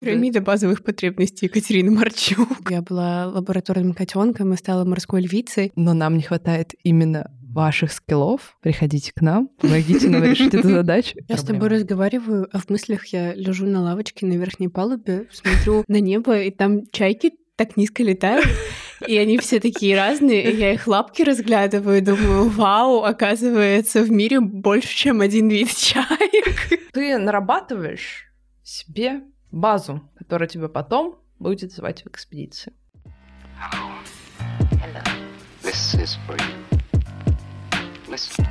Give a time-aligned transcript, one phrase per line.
[0.00, 2.48] Пирамида базовых потребностей Екатерины Марчук.
[2.70, 5.72] Я была лабораторным котенком и стала морской львицей.
[5.76, 8.56] Но нам не хватает именно ваших скиллов.
[8.62, 11.18] Приходите к нам, помогите нам решить эту задачу.
[11.28, 15.84] Я с тобой разговариваю, а в мыслях я лежу на лавочке на верхней палубе, смотрю
[15.86, 18.46] на небо, и там чайки так низко летают.
[19.06, 24.10] И они все такие разные, и я их лапки разглядываю и думаю, вау, оказывается, в
[24.10, 26.80] мире больше, чем один вид чаек.
[26.92, 28.26] Ты нарабатываешь
[28.62, 32.72] себе базу, которая тебя потом будет звать в экспедиции.
[33.58, 33.90] Hello.
[34.72, 35.02] Hello.
[35.62, 36.80] This is for you.
[38.08, 38.46] Listen.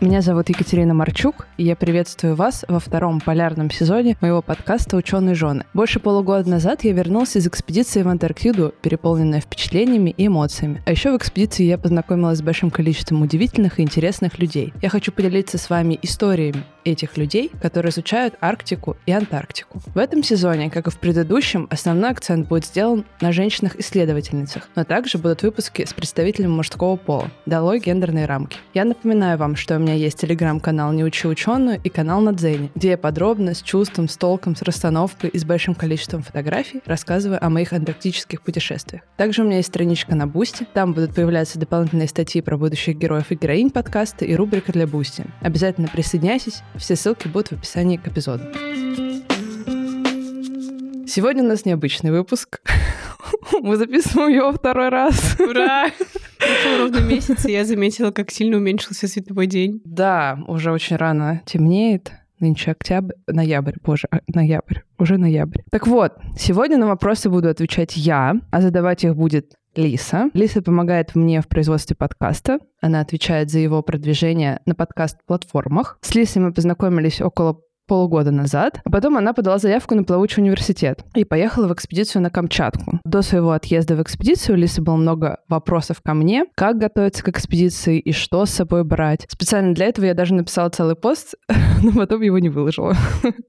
[0.00, 5.34] Меня зовут Екатерина Марчук, и я приветствую вас во втором полярном сезоне моего подкаста «Ученые
[5.34, 5.64] жены».
[5.74, 10.84] Больше полугода назад я вернулся из экспедиции в Антарктиду, переполненная впечатлениями и эмоциями.
[10.86, 14.72] А еще в экспедиции я познакомилась с большим количеством удивительных и интересных людей.
[14.80, 19.80] Я хочу поделиться с вами историями этих людей, которые изучают Арктику и Антарктику.
[19.94, 25.18] В этом сезоне, как и в предыдущем, основной акцент будет сделан на женщинах-исследовательницах, но также
[25.18, 27.30] будут выпуски с представителями мужского пола.
[27.46, 28.58] Долой гендерные рамки.
[28.74, 32.70] Я напоминаю вам, что у меня есть телеграм-канал «Не учи ученую» и канал на Дзене,
[32.74, 37.44] где я подробно, с чувством, с толком, с расстановкой и с большим количеством фотографий рассказываю
[37.44, 39.02] о моих антарктических путешествиях.
[39.16, 43.30] Также у меня есть страничка на Бусти, там будут появляться дополнительные статьи про будущих героев
[43.30, 45.24] и героинь подкаста и рубрика для Бусти.
[45.40, 48.44] Обязательно присоединяйтесь, все ссылки будут в описании к эпизоду.
[51.06, 52.60] Сегодня у нас необычный выпуск.
[53.60, 55.36] Мы записываем его второй раз.
[55.40, 55.88] Ура!
[56.38, 59.80] Прошел ровно месяц, и я заметила, как сильно уменьшился световой день.
[59.84, 62.12] Да, уже очень рано темнеет.
[62.40, 65.62] Нынче октябрь, ноябрь, боже, а, ноябрь, уже ноябрь.
[65.72, 70.30] Так вот, сегодня на вопросы буду отвечать я, а задавать их будет Лиса.
[70.34, 72.58] Лиса помогает мне в производстве подкаста.
[72.80, 75.98] Она отвечает за его продвижение на подкаст-платформах.
[76.02, 78.80] С Лисой мы познакомились около полгода назад.
[78.84, 83.00] А потом она подала заявку на плавучий университет и поехала в экспедицию на Камчатку.
[83.04, 87.28] До своего отъезда в экспедицию у Лисы было много вопросов ко мне, как готовиться к
[87.28, 89.26] экспедиции и что с собой брать.
[89.28, 91.34] Специально для этого я даже написала целый пост,
[91.82, 92.94] но потом его не выложила.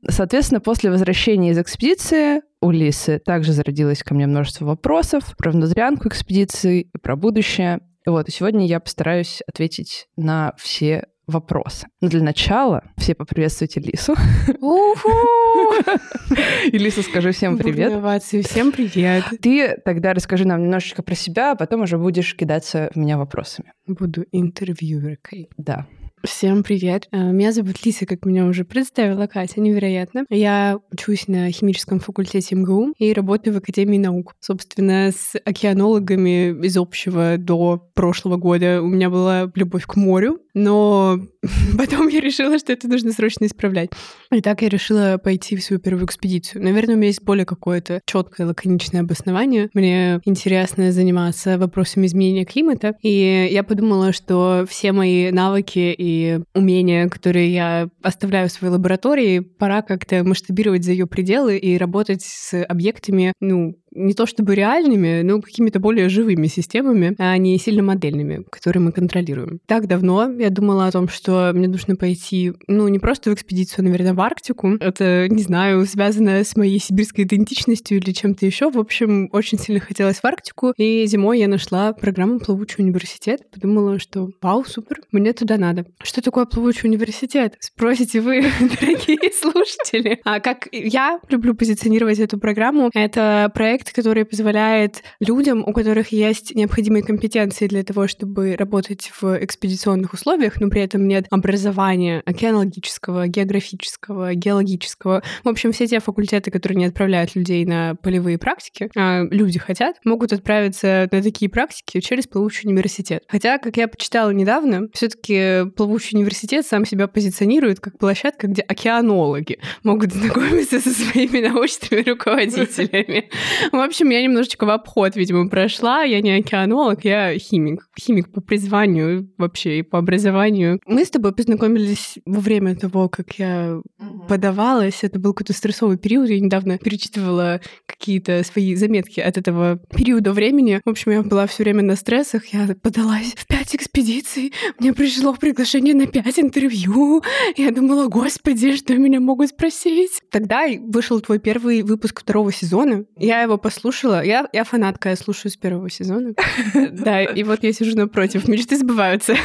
[0.08, 6.08] Соответственно, после возвращения из экспедиции у Лисы также зародилось ко мне множество вопросов про внутрянку
[6.08, 7.80] экспедиции и про будущее.
[8.06, 11.88] Вот, и сегодня я постараюсь ответить на все вопросы.
[12.02, 14.16] Но для начала все поприветствуйте Лису.
[16.72, 18.24] И Лиса, скажи всем привет.
[18.24, 19.26] Всем привет.
[19.42, 23.74] Ты тогда расскажи нам немножечко про себя, а потом уже будешь кидаться в меня вопросами.
[23.88, 25.50] Буду интервьюеркой.
[25.58, 25.88] Да.
[26.24, 27.08] Всем привет.
[27.12, 30.26] Э, меня зовут Лиса, как меня уже представила Катя, невероятно.
[30.30, 34.34] Я учусь на химическом факультете МГУ и работаю в Академии наук.
[34.42, 41.20] Собственно, с океанологами из общего до прошлого года у меня была любовь к морю, но
[41.78, 43.90] потом я решила, что это нужно срочно исправлять.
[44.32, 46.64] И так я решила пойти в свою первую экспедицию.
[46.64, 49.70] Наверное, у меня есть более какое-то четкое лаконичное обоснование.
[49.74, 57.08] Мне интересно заниматься вопросами изменения климата, и я подумала, что все мои навыки и умения,
[57.10, 62.64] которые я оставляю в своей лаборатории, пора как-то масштабировать за ее пределы и работать с
[62.66, 68.44] объектами, ну, не то чтобы реальными, но какими-то более живыми системами, а не сильно модельными,
[68.50, 69.60] которые мы контролируем.
[69.66, 73.80] Так давно я думала о том, что мне нужно пойти, ну, не просто в экспедицию,
[73.80, 74.76] а, наверное, в Арктику.
[74.80, 78.72] Это, не знаю, связано с моей сибирской идентичностью или чем-то еще.
[78.72, 80.74] В общем, очень сильно хотелось в Арктику.
[80.78, 83.42] И зимой я нашла программу «Плавучий университет».
[83.52, 85.86] Подумала, что вау, супер, мне туда надо.
[86.04, 87.56] Что такое плавучий университет?
[87.60, 90.20] Спросите вы, дорогие слушатели.
[90.24, 96.12] А как я люблю позиционировать эту программу, это проект проект, который позволяет людям, у которых
[96.12, 102.22] есть необходимые компетенции для того, чтобы работать в экспедиционных условиях, но при этом нет образования
[102.26, 105.24] океанологического, географического, геологического.
[105.44, 109.96] В общем, все те факультеты, которые не отправляют людей на полевые практики, а люди хотят,
[110.04, 113.24] могут отправиться на такие практики через плавучий университет.
[113.28, 119.60] Хотя, как я почитала недавно, все-таки плавучий университет сам себя позиционирует как площадка, где океанологи
[119.84, 123.30] могут знакомиться со своими научными руководителями.
[123.72, 126.04] В общем, я немножечко в обход, видимо, прошла.
[126.04, 127.88] Я не океанолог, я химик.
[128.00, 130.80] Химик по призванию вообще и по образованию.
[130.88, 133.80] Мы с тобой познакомились во время того, как я
[134.28, 135.04] подавалась.
[135.04, 136.30] Это был какой-то стрессовый период.
[136.30, 140.82] Я недавно перечитывала какие-то свои заметки от этого периода времени.
[140.84, 142.48] В общем, я была все время на стрессах.
[142.48, 144.54] Я подалась в пять экспедиций.
[144.80, 147.22] Мне пришло приглашение на пять интервью.
[147.56, 150.22] Я думала, господи, что меня могут спросить?
[150.32, 153.06] Тогда вышел твой первый выпуск второго сезона.
[153.18, 154.24] Я его послушала.
[154.24, 156.34] Я, я фанатка, я слушаю с первого сезона.
[156.92, 158.48] Да, и вот я сижу напротив.
[158.48, 159.36] Мечты сбываются.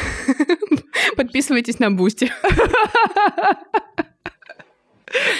[1.15, 2.31] Подписывайтесь на Бусти.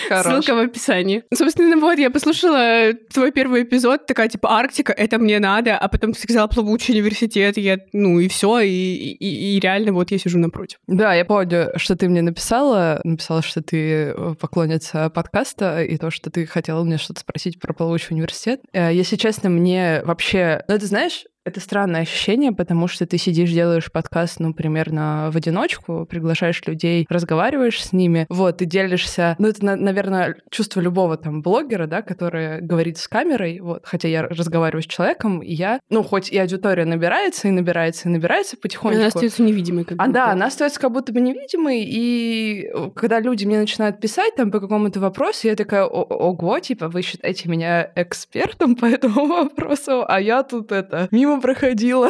[0.09, 1.23] Ссылка в описании.
[1.33, 6.13] Собственно, вот я послушала твой первый эпизод, такая типа Арктика, это мне надо, а потом
[6.13, 10.39] ты сказала плавучий университет, я, ну и все, и, и, и реально вот я сижу
[10.39, 10.79] напротив.
[10.87, 16.11] Да, я помню, что ты мне написала, написала, что ты э, поклонница подкаста, и то,
[16.11, 18.61] что ты хотела мне что-то спросить про плавучий университет.
[18.73, 20.63] Э, если честно, мне вообще...
[20.67, 25.37] Ну, ты знаешь, это странное ощущение, потому что ты сидишь, делаешь подкаст, ну, примерно в
[25.37, 29.35] одиночку, приглашаешь людей, разговариваешь с ними, вот, и делишься...
[29.37, 34.23] Ну, это, наверное, чувство любого там блогера, да, который говорит с камерой, вот, хотя я
[34.23, 38.97] разговариваю с человеком, и я, ну, хоть и аудитория набирается, и набирается, и набирается потихоньку.
[38.97, 39.99] Она остается невидимой, как.
[40.01, 44.49] А, да, она остается как будто бы невидимой, и когда люди мне начинают писать там
[44.49, 50.19] по какому-то вопросу, я такая, ого, типа, вы считаете меня экспертом по этому вопросу, а
[50.19, 52.09] я тут это, мимо мимо проходила.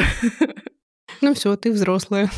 [1.22, 2.30] Ну все, ты взрослая.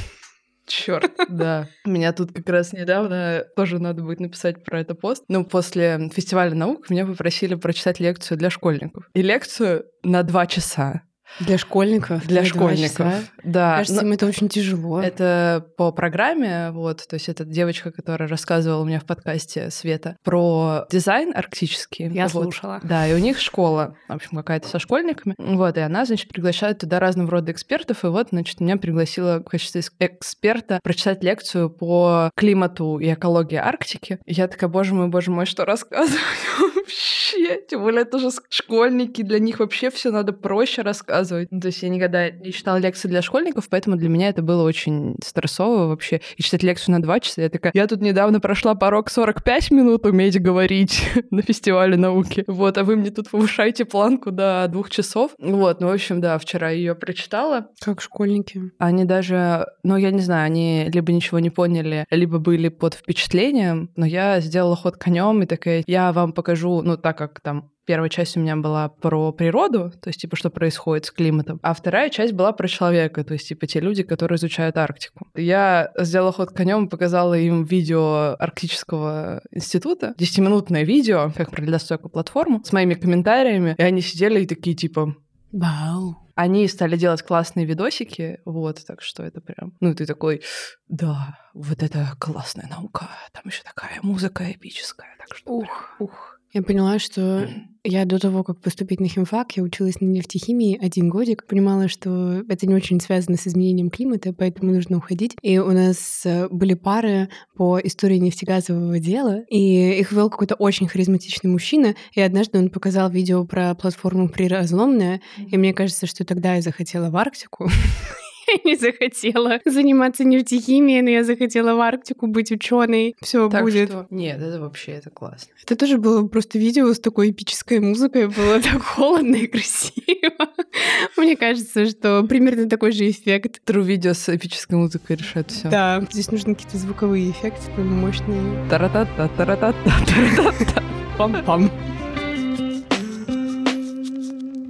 [0.65, 1.69] Черт, да.
[1.85, 5.23] Меня тут как раз недавно тоже надо будет написать про это пост.
[5.29, 9.09] Ну, после фестиваля наук меня попросили прочитать лекцию для школьников.
[9.13, 11.03] И лекцию на два часа.
[11.39, 12.25] Для школьников?
[12.25, 13.07] Для школьников,
[13.43, 13.77] да.
[13.77, 15.01] Кажется, им это очень тяжело.
[15.01, 20.17] Это по программе, вот, то есть это девочка, которая рассказывала у меня в подкасте Света
[20.23, 22.11] про дизайн арктический.
[22.11, 22.43] Я вот.
[22.43, 22.79] слушала.
[22.83, 25.35] Да, и у них школа, в общем, какая-то со школьниками.
[25.37, 29.43] Вот, и она, значит, приглашает туда разного рода экспертов, и вот, значит, меня пригласила в
[29.43, 34.19] качестве эксперта прочитать лекцию по климату и экологии Арктики.
[34.25, 36.19] И я такая, боже мой, боже мой, что рассказывать
[36.75, 37.61] вообще?
[37.67, 41.51] Тем более это же школьники, для них вообще все надо проще рассказывать рассказывать.
[41.51, 44.63] Ну, то есть я никогда не читала лекции для школьников, поэтому для меня это было
[44.63, 46.21] очень стрессово вообще.
[46.37, 50.05] И читать лекцию на два часа, я такая, я тут недавно прошла порог 45 минут
[50.05, 52.43] уметь говорить на фестивале науки.
[52.47, 55.31] Вот, а вы мне тут повышаете планку до двух часов.
[55.39, 57.67] Вот, ну, в общем, да, вчера ее прочитала.
[57.79, 58.71] Как школьники.
[58.77, 63.89] Они даже, ну, я не знаю, они либо ничего не поняли, либо были под впечатлением,
[63.95, 68.09] но я сделала ход конем и такая, я вам покажу, ну, так как там Первая
[68.09, 71.57] часть у меня была про природу, то есть, типа, что происходит с климатом.
[71.63, 75.25] А вторая часть была про человека, то есть, типа, те люди, которые изучают Арктику.
[75.35, 80.13] Я сделала ход конем и показала им видео Арктического института.
[80.17, 83.73] Десятиминутное видео, как про ледостойкую платформу, с моими комментариями.
[83.77, 85.15] И они сидели и такие, типа...
[85.53, 86.17] Вау.
[86.35, 89.73] Они стали делать классные видосики, вот, так что это прям...
[89.79, 90.41] Ну, ты такой,
[90.89, 95.53] да, вот это классная наука, там еще такая музыка эпическая, так что...
[95.53, 96.36] Ух, ух.
[96.53, 97.47] Я поняла, что
[97.83, 102.43] я до того, как поступить на химфак, я училась на нефтехимии один годик, понимала, что
[102.49, 105.35] это не очень связано с изменением климата, поэтому нужно уходить.
[105.41, 110.87] И у нас э, были пары по истории нефтегазового дела, и их вел какой-то очень
[110.87, 116.55] харизматичный мужчина, и однажды он показал видео про платформу «Приразломная», и мне кажется, что тогда
[116.55, 117.69] я захотела в Арктику.
[118.47, 123.15] Я не захотела заниматься нефтехимией, но я захотела в Арктику быть ученой.
[123.21, 123.89] Все будет.
[123.89, 124.07] Что...
[124.09, 125.51] Нет, это вообще это классно.
[125.63, 128.27] Это тоже было просто видео с такой эпической музыкой.
[128.27, 130.49] Было так холодно и красиво.
[131.17, 133.61] Мне кажется, что примерно такой же эффект.
[133.65, 135.69] Тру видео с эпической музыкой решает все.
[135.69, 138.69] Да, здесь нужны какие-то звуковые эффекты, мощные.
[138.69, 140.83] Таратата, таратата, таратата.
[141.17, 141.71] Пам-пам.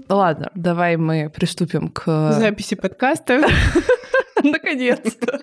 [0.09, 2.31] Ладно, давай мы приступим к...
[2.31, 3.42] Записи подкаста.
[4.44, 5.42] Наконец-то.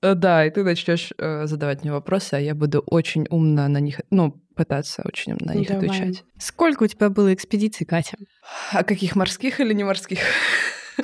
[0.00, 4.00] Да, и ты начнешь э, задавать мне вопросы, а я буду очень умно на них,
[4.10, 5.86] ну, пытаться очень на них Давай.
[5.86, 6.24] отвечать.
[6.38, 8.16] Сколько у тебя было экспедиций, Катя?
[8.72, 10.18] А каких морских или не морских?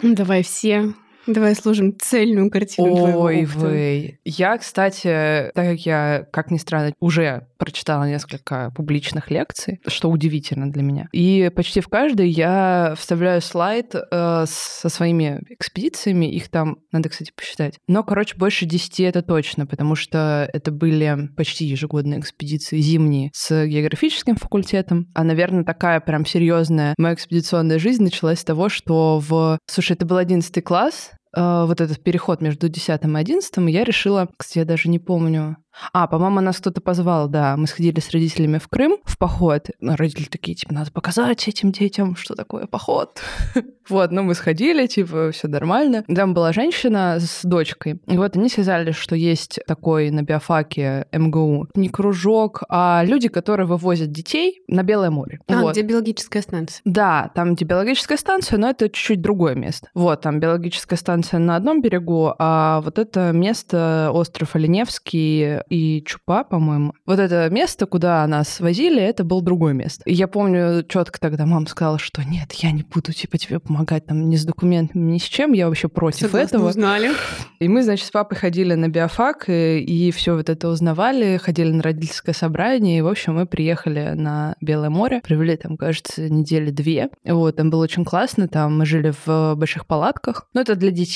[0.02, 0.92] Давай все.
[1.26, 4.18] Давай сложим цельную картину Ой, вы.
[4.24, 10.72] Я, кстати, так как я, как ни странно, уже прочитала несколько публичных лекций, что удивительно
[10.72, 11.08] для меня.
[11.12, 16.26] И почти в каждой я вставляю слайд э, со своими экспедициями.
[16.26, 17.78] Их там, надо, кстати, посчитать.
[17.86, 23.66] Но, короче, больше десяти это точно, потому что это были почти ежегодные экспедиции зимние с
[23.66, 25.06] географическим факультетом.
[25.14, 29.58] А, наверное, такая прям серьезная моя экспедиционная жизнь началась с того, что в...
[29.66, 34.58] Слушай, это был одиннадцатый класс, вот этот переход между 10 и 11, я решила, кстати,
[34.58, 35.56] я даже не помню,
[35.92, 37.56] а, по-моему, нас кто-то позвал, да.
[37.56, 39.68] Мы сходили с родителями в Крым в поход.
[39.80, 43.20] Ну, родители такие, типа, надо показать этим детям, что такое поход.
[43.88, 46.04] вот, ну мы сходили, типа, все нормально.
[46.14, 48.00] Там была женщина с дочкой.
[48.06, 53.66] И вот они сказали, что есть такой на биофаке МГУ не кружок, а люди, которые
[53.66, 55.40] вывозят детей на Белое море.
[55.48, 55.72] А, вот.
[55.72, 56.82] где биологическая станция.
[56.84, 59.88] Да, там где биологическая станция, но это чуть-чуть другое место.
[59.94, 66.02] Вот, там биологическая станция станция на одном берегу, а вот это место, остров Оленевский и
[66.04, 70.02] Чупа, по-моему, вот это место, куда нас возили, это был другое место.
[70.06, 74.06] И я помню четко тогда мама сказала, что нет, я не буду типа тебе помогать
[74.06, 76.68] там ни с документами, ни с чем, я вообще против Согласно этого.
[76.68, 77.10] узнали.
[77.58, 81.70] И мы, значит, с папой ходили на биофак и, и все вот это узнавали, ходили
[81.70, 86.70] на родительское собрание, и, в общем, мы приехали на Белое море, провели там, кажется, недели
[86.70, 87.10] две.
[87.24, 90.46] Вот, там было очень классно, там мы жили в больших палатках.
[90.54, 91.09] Но это для детей,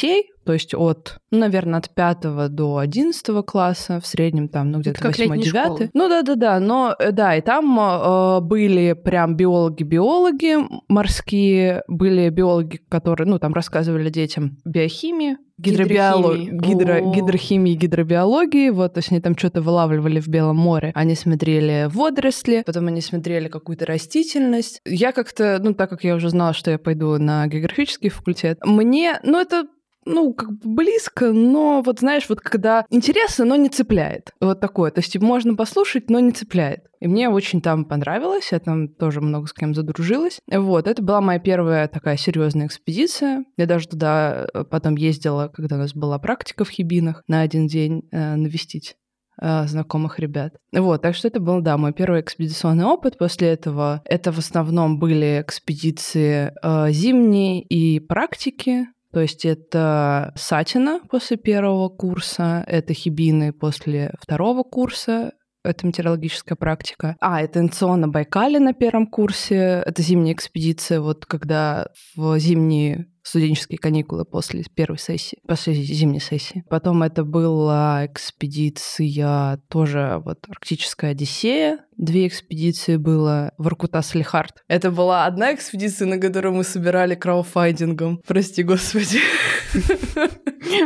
[0.45, 5.01] то есть от, ну, наверное, от 5 до 11 класса, в среднем там, ну, где-то
[5.01, 5.47] как летняя 8-9.
[5.49, 5.91] школа.
[5.95, 10.57] Ну, да-да-да, но, э, да, и там э, были прям биологи-биологи
[10.89, 18.99] морские, были биологи, которые, ну, там рассказывали детям биохимии, гидробиологии, гидро, гидрохимии, гидробиологии, вот, то
[18.99, 23.87] есть они там что-то вылавливали в Белом море, они смотрели водоросли, потом они смотрели какую-то
[23.87, 24.81] растительность.
[24.85, 29.21] Я как-то, ну, так как я уже знала, что я пойду на географический факультет, мне,
[29.23, 29.67] ну, это
[30.07, 34.33] ну, как бы близко, но вот знаешь, вот когда интересно, но не цепляет.
[34.41, 34.91] Вот такое.
[34.91, 36.85] То есть можно послушать, но не цепляет.
[37.01, 40.41] И мне очень там понравилось, я там тоже много с кем задружилась.
[40.51, 43.45] Вот, это была моя первая такая серьезная экспедиция.
[43.59, 47.67] Я даже туда э, потом ездила, когда у нас была практика в Хибинах, на один
[47.67, 48.97] день э, навестить
[49.41, 50.55] э, знакомых ребят.
[50.73, 53.19] Вот, так что это был, да, мой первый экспедиционный опыт.
[53.19, 58.87] После этого это в основном были экспедиции э, зимние и практики.
[59.15, 67.17] То есть это Сатина после первого курса, это Хибины после второго курса, это метеорологическая практика.
[67.21, 69.83] А, это НЦО на Байкале на первом курсе.
[69.87, 76.63] Это зимняя экспедиция, вот когда в зимние студенческие каникулы после первой сессии, после зимней сессии.
[76.69, 81.81] Потом это была экспедиция тоже вот Арктическая Одиссея.
[81.97, 84.63] Две экспедиции было в Иркутас-Лихард.
[84.69, 88.21] Это была одна экспедиция, на которую мы собирали крауфайдингом.
[88.27, 89.21] Прости, господи.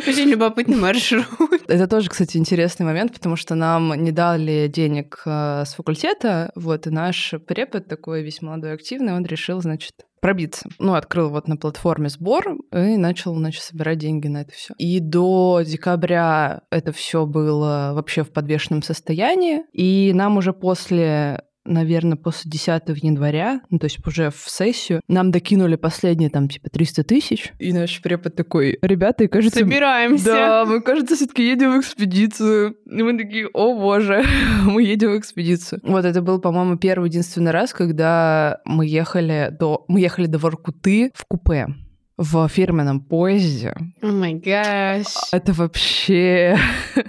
[0.06, 1.26] Очень любопытный маршрут.
[1.66, 6.86] Это тоже, кстати, интересный момент, потому что нам не дали денег э, с факультета, вот,
[6.86, 10.68] и наш препод такой весь молодой, активный, он решил, значит, пробиться.
[10.78, 14.74] Ну, открыл вот на платформе сбор и начал, значит, собирать деньги на это все.
[14.78, 19.62] И до декабря это все было вообще в подвешенном состоянии.
[19.72, 25.30] И нам уже после наверное, после 10 января, ну, то есть уже в сессию, нам
[25.30, 27.52] докинули последние там типа 300 тысяч.
[27.58, 29.60] И наш препод такой, ребята, и кажется...
[29.60, 30.24] Собираемся.
[30.24, 32.76] Да, мы, кажется, все-таки едем в экспедицию.
[32.86, 34.24] И мы такие, о боже,
[34.64, 35.80] мы едем в экспедицию.
[35.84, 41.10] Вот это был, по-моему, первый единственный раз, когда мы ехали до, мы ехали до Воркуты
[41.14, 41.66] в купе
[42.16, 43.74] в фирменном поезде.
[44.02, 45.06] О май гаш.
[45.32, 46.58] Это вообще...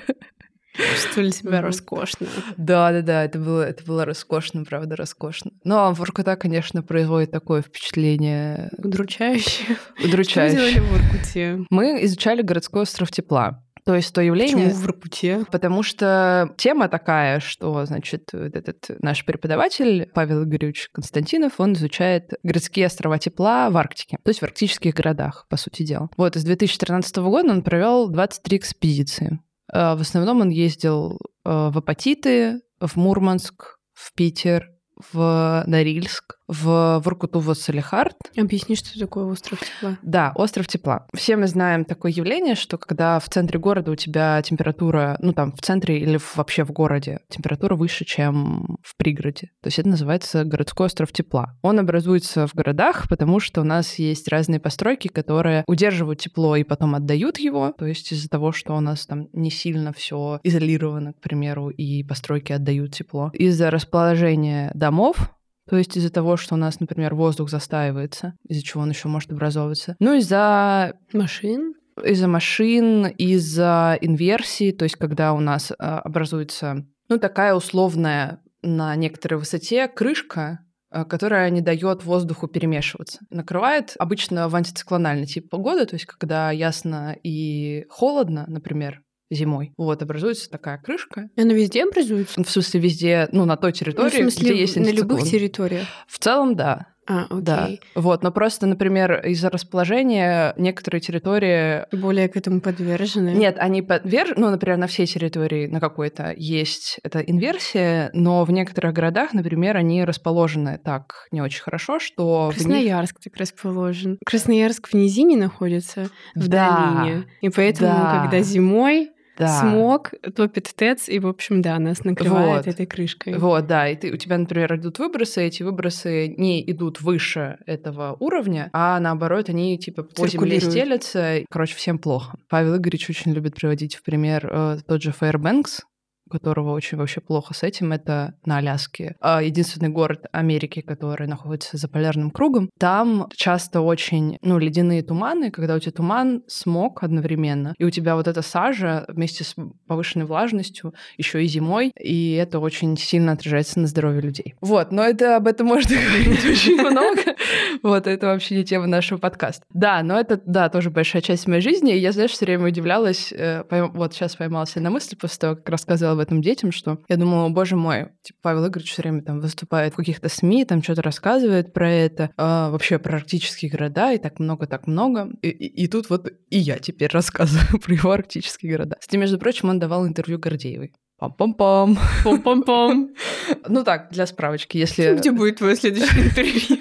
[0.80, 2.28] Чувствовали себя роскошно.
[2.58, 5.52] Да, да, да, это было, это было роскошно, правда, роскошно.
[5.64, 9.78] Но Воркута, конечно, производит такое впечатление Удручающее.
[9.98, 10.60] Что удручающее.
[10.60, 11.66] делали в Воркуте?
[11.70, 13.64] Мы изучали городской остров тепла.
[13.86, 14.68] То есть то явление...
[14.68, 15.46] Почему в Воркуте?
[15.52, 22.34] Потому что тема такая, что, значит, вот этот наш преподаватель Павел Игоревич Константинов, он изучает
[22.44, 26.10] городские острова тепла в Арктике, то есть в арктических городах, по сути дела.
[26.18, 29.40] Вот, из 2013 года он провел 23 экспедиции.
[29.72, 34.70] Э, В основном он ездил э, в Апатиты, в Мурманск, в Питер,
[35.12, 38.16] в Норильск, в Воркуту Салихард.
[38.36, 39.98] Объясни, что такое остров тепла.
[40.02, 41.06] Да, остров тепла.
[41.16, 45.54] Все мы знаем такое явление, что когда в центре города у тебя температура, ну там
[45.54, 49.52] в центре или в- вообще в городе, температура выше, чем в пригороде.
[49.62, 51.56] То есть это называется городской остров тепла.
[51.62, 56.64] Он образуется в городах, потому что у нас есть разные постройки, которые удерживают тепло и
[56.64, 57.74] потом отдают его.
[57.78, 62.04] То есть из-за того, что у нас там не сильно все изолировано, к примеру, и
[62.04, 63.30] постройки отдают тепло.
[63.34, 65.32] Из-за расположения домов
[65.70, 69.32] то есть из-за того, что у нас, например, воздух застаивается, из-за чего он еще может
[69.32, 69.96] образовываться.
[70.00, 71.76] Ну, из-за Машин?
[72.04, 78.96] из-за машин, из-за инверсии, то есть когда у нас а, образуется, ну, такая условная на
[78.96, 80.60] некоторой высоте крышка,
[80.92, 83.20] а, которая не дает воздуху перемешиваться.
[83.30, 89.74] Накрывает обычно в антициклональный тип погоды, то есть когда ясно и холодно, например, зимой.
[89.78, 91.30] Вот, образуется такая крышка.
[91.38, 92.42] Она везде образуется?
[92.44, 95.28] В смысле, везде, ну, на той Ну, территории, в смысле, где есть на любых антициклон.
[95.30, 95.88] территориях?
[96.08, 96.88] В целом, да.
[97.12, 97.42] А, окей.
[97.42, 97.70] Да.
[97.96, 101.84] Вот, но просто, например, из-за расположения некоторые территории...
[101.96, 103.30] Более к этому подвержены.
[103.30, 108.52] Нет, они подвержены, ну, например, на всей территории на какой-то есть эта инверсия, но в
[108.52, 114.20] некоторых городах, например, они расположены так не очень хорошо, что в них- Красноярск так расположен.
[114.24, 117.26] Красноярск в низине находится, в Да, долине.
[117.42, 118.22] И поэтому, да.
[118.22, 119.62] когда зимой Да.
[119.62, 122.68] Смог, топит ТЭЦ, и, в общем, да, нас накрывает Вот.
[122.68, 123.38] этой крышкой.
[123.38, 128.18] Вот, да, и ты, у тебя, например, идут выбросы, эти выбросы не идут выше этого
[128.20, 131.44] уровня, а наоборот, они типа по земле стелятся.
[131.50, 132.38] Короче, всем плохо.
[132.50, 135.84] Павел Игоревич очень любит приводить в пример э, тот же Fairbanks,
[136.30, 139.16] у которого очень вообще плохо с этим, это на Аляске.
[139.20, 142.70] А, Единственный город Америки, который находится за полярным кругом.
[142.78, 148.16] Там часто очень, ну, ледяные туманы, когда у тебя туман, смог одновременно, и у тебя
[148.16, 149.56] вот эта сажа вместе с
[149.88, 154.56] повышенной влажностью еще и зимой, и это очень сильно отражается на здоровье людей.
[154.62, 157.36] Вот, но это об этом можно говорить очень много.
[157.82, 159.64] Вот, это вообще не тема нашего подкаста.
[159.74, 163.32] Да, но это, да, тоже большая часть моей жизни, и я, знаешь, все время удивлялась,
[163.32, 167.00] э, вот сейчас поймала себя на мысли после того, как рассказывала об этом детям, что
[167.08, 170.84] я думала, боже мой, типа, Павел Игоревич все время там выступает в каких-то СМИ, там
[170.84, 175.30] что-то рассказывает про это, а, вообще про арктические города, и так много, так много.
[175.42, 178.98] И, и- и тут вот и я теперь рассказываю про его арктические города.
[179.00, 180.94] Кстати, между прочим, он давал интервью Гордеевой.
[181.22, 181.98] Пам-пам-пам.
[182.24, 183.10] Пом-пом-пом.
[183.68, 185.16] Ну так, для справочки, если...
[185.18, 186.78] Где будет твое следующее интервью?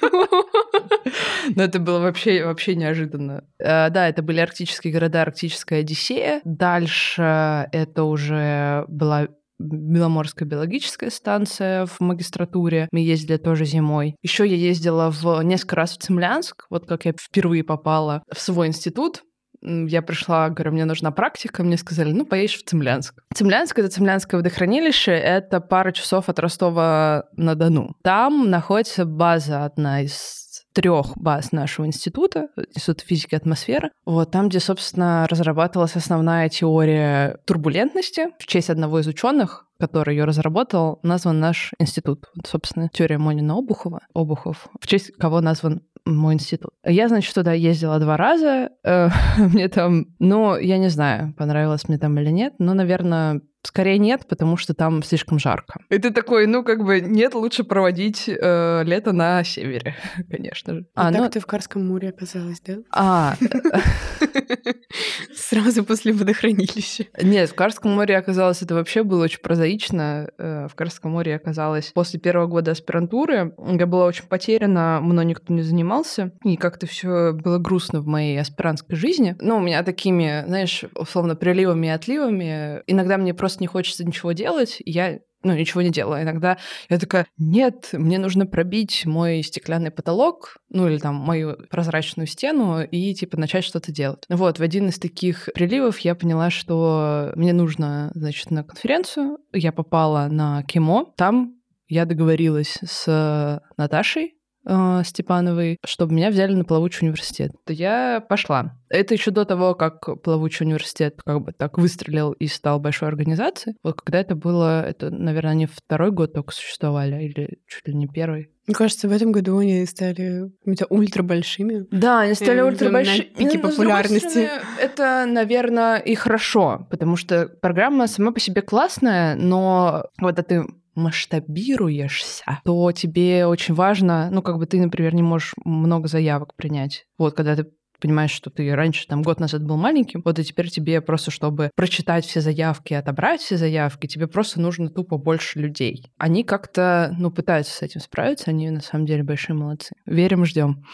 [1.55, 3.45] Но это было вообще, вообще неожиданно.
[3.59, 6.40] Э, да, это были арктические города, арктическая Одиссея.
[6.45, 9.28] Дальше это уже была
[9.59, 12.88] Беломорская биологическая станция в магистратуре.
[12.93, 14.14] Мы ездили тоже зимой.
[14.23, 16.67] Еще я ездила в несколько раз в Цимлянск.
[16.71, 19.23] Вот как я впервые попала в свой институт.
[19.61, 21.64] Я пришла, говорю, мне нужна практика.
[21.64, 23.21] Мне сказали, ну, поедешь в Цимлянск.
[23.35, 25.11] Цимлянск— это Цимлянское водохранилище.
[25.11, 27.97] Это пара часов от Ростова-на-Дону.
[28.05, 30.48] Там находится база одна из
[30.78, 33.90] трех баз нашего института, Института физики атмосферы.
[34.06, 38.28] Вот там, где, собственно, разрабатывалась основная теория турбулентности.
[38.38, 42.26] В честь одного из ученых, который ее разработал, назван наш институт.
[42.37, 44.02] Вот, собственно, теория Монина Обухова.
[44.14, 44.68] Обухов.
[44.80, 46.70] В честь кого назван мой институт.
[46.85, 48.70] Я, значит, туда ездила два раза.
[48.85, 53.98] Э, Мне там, ну, я не знаю, понравилось мне там или нет, но, наверное, скорее
[53.98, 55.80] нет, потому что там слишком жарко.
[55.90, 59.94] И ты такой, ну, как бы, нет, лучше проводить э, лето на севере,
[60.30, 60.87] конечно же.
[60.94, 62.78] А А, ну, так ты в Карском море оказалась, да?
[62.92, 63.37] а,
[65.34, 67.04] Сразу после водохранилища.
[67.22, 70.30] Нет, в Карском море оказалось, это вообще было очень прозаично.
[70.38, 73.54] Э, В Карском море оказалось после первого года аспирантуры.
[73.58, 76.32] Я была очень потеряна, мной никто не занимался.
[76.44, 79.37] И как-то все было грустно в моей аспирантской жизни.
[79.40, 82.82] Ну, у меня такими, знаешь, условно, приливами и отливами.
[82.87, 86.22] Иногда мне просто не хочется ничего делать, я ну, ничего не делаю.
[86.22, 92.26] Иногда я такая, нет, мне нужно пробить мой стеклянный потолок, ну, или там мою прозрачную
[92.26, 94.25] стену и, типа, начать что-то делать.
[94.28, 99.38] Вот, в один из таких приливов я поняла, что мне нужно, значит, на конференцию.
[99.52, 101.12] Я попала на КИМО.
[101.16, 101.54] Там
[101.86, 104.34] я договорилась с Наташей,
[104.69, 107.52] э, Степановой, чтобы меня взяли на плавучий университет.
[107.67, 108.76] То я пошла.
[108.91, 113.76] Это еще до того, как плавучий университет как бы так выстрелил и стал большой организацией.
[113.83, 118.07] Вот когда это было, это, наверное, они второй год только существовали, или чуть ли не
[118.07, 118.50] первый.
[118.67, 121.87] Мне кажется, в этом году они стали какими-то ультра большими.
[121.91, 123.17] Да, они стали Э, ультрабольшими.
[123.31, 124.28] на пике Ну, популярности.
[124.28, 130.67] стороны, Это, наверное, и хорошо, потому что программа сама по себе классная, но когда ты
[130.99, 137.06] масштабируешься, то тебе очень важно, ну, как бы ты, например, не можешь много заявок принять.
[137.17, 137.67] Вот, когда ты
[138.00, 141.71] понимаешь, что ты раньше, там, год назад был маленьким, вот и теперь тебе просто, чтобы
[141.75, 146.13] прочитать все заявки, отобрать все заявки, тебе просто нужно тупо больше людей.
[146.17, 149.95] Они как-то, ну, пытаются с этим справиться, они на самом деле большие молодцы.
[150.06, 150.84] Верим, ждем.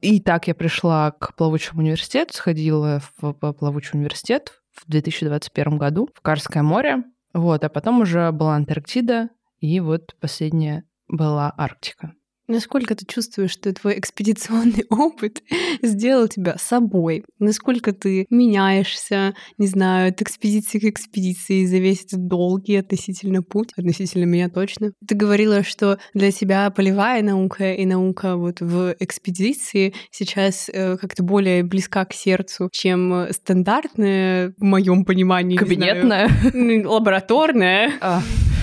[0.00, 6.20] И так я пришла к плавучему университету, сходила в плавучий университет в 2021 году в
[6.20, 7.02] Карское море.
[7.32, 12.14] Вот, а потом уже была Антарктида, и вот последняя была Арктика.
[12.48, 15.42] Насколько ты чувствуешь, что твой экспедиционный опыт
[15.82, 17.24] сделал тебя собой?
[17.38, 23.72] Насколько ты меняешься, не знаю, от экспедиции к экспедиции за весь этот долгий относительно путь,
[23.76, 24.92] относительно меня точно?
[25.06, 31.22] Ты говорила, что для тебя полевая наука и наука вот в экспедиции сейчас э, как-то
[31.22, 36.86] более близка к сердцу, чем стандартная, в моем понимании, знаю, Кабинетная.
[36.88, 37.92] лабораторная.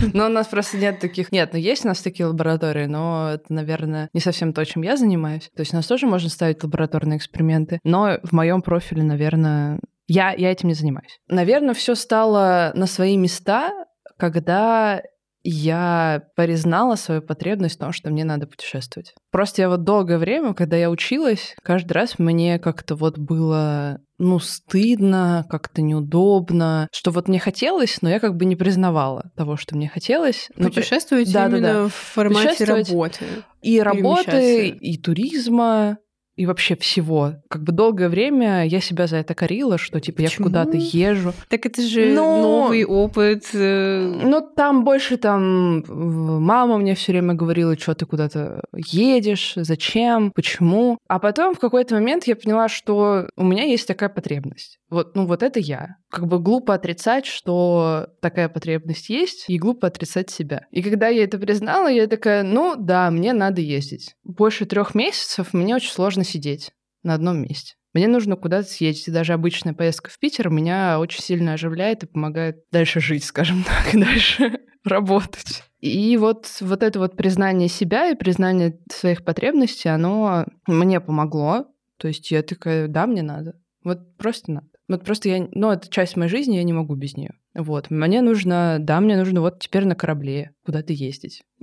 [0.13, 1.31] Но у нас просто нет таких...
[1.31, 4.97] Нет, ну есть у нас такие лаборатории, но это, наверное, не совсем то, чем я
[4.97, 5.49] занимаюсь.
[5.55, 10.31] То есть у нас тоже можно ставить лабораторные эксперименты, но в моем профиле, наверное, я,
[10.33, 11.19] я этим не занимаюсь.
[11.27, 13.71] Наверное, все стало на свои места,
[14.17, 15.01] когда
[15.47, 19.13] я признала свою потребность в том, что мне надо путешествовать.
[19.31, 24.39] Просто я вот долгое время, когда я училась, каждый раз мне как-то вот было, ну,
[24.39, 29.75] стыдно, как-то неудобно, что вот мне хотелось, но я как бы не признавала того, что
[29.75, 30.49] мне хотелось.
[30.55, 31.87] Ну, Путешествовать да, да, именно да.
[31.89, 33.25] в формате работы.
[33.61, 35.99] и работы, и туризма,
[36.35, 37.33] и вообще всего.
[37.49, 40.47] Как бы долгое время я себя за это корила, что типа Почему?
[40.47, 41.33] я куда-то езжу.
[41.49, 42.41] Так это же Но...
[42.41, 43.45] новый опыт.
[43.53, 50.97] Ну там больше там мама мне все время говорила, что ты куда-то едешь, зачем, почему.
[51.07, 54.79] А потом в какой-то момент я поняла, что у меня есть такая потребность.
[54.95, 55.97] Вот, ну вот это я.
[56.09, 60.67] Как бы глупо отрицать, что такая потребность есть, и глупо отрицать себя.
[60.71, 64.15] И когда я это признала, я такая, ну да, мне надо ездить.
[64.23, 66.71] Больше трех месяцев мне очень сложно сидеть
[67.03, 67.73] на одном месте.
[67.91, 69.09] Мне нужно куда-то съездить.
[69.09, 73.63] И даже обычная поездка в Питер меня очень сильно оживляет и помогает дальше жить, скажем
[73.67, 75.65] так, и дальше работать.
[75.81, 81.65] И вот, вот это вот признание себя и признание своих потребностей, оно мне помогло.
[81.97, 83.59] То есть я такая, да, мне надо.
[83.83, 84.69] Вот просто надо.
[84.87, 87.33] Вот просто я, ну, это часть моей жизни, я не могу без нее.
[87.55, 87.89] Вот.
[87.89, 91.43] Мне нужно, да, мне нужно вот теперь на корабле куда-то ездить.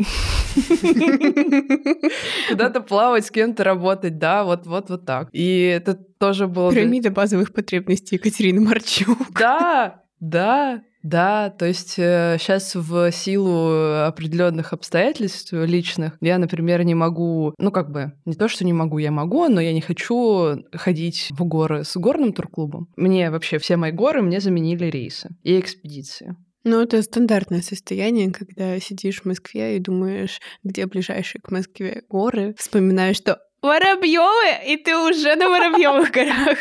[2.49, 5.29] Куда-то плавать, с кем-то работать, да, вот, вот, вот так.
[5.33, 6.73] И это тоже было...
[6.73, 9.19] Пирамида базовых потребностей Екатерины Марчук.
[9.39, 16.95] Да, да, да, то есть э, сейчас в силу определенных обстоятельств личных я, например, не
[16.95, 20.63] могу, ну как бы не то, что не могу, я могу, но я не хочу
[20.73, 22.89] ходить в горы с горным турклубом.
[22.97, 26.37] Мне вообще все мои горы мне заменили рейсы и экспедиции.
[26.65, 32.55] Ну, это стандартное состояние, когда сидишь в Москве и думаешь, где ближайшие к Москве горы,
[32.57, 36.59] вспоминаешь, что Воробьевы, и ты уже на Воробьевых горах.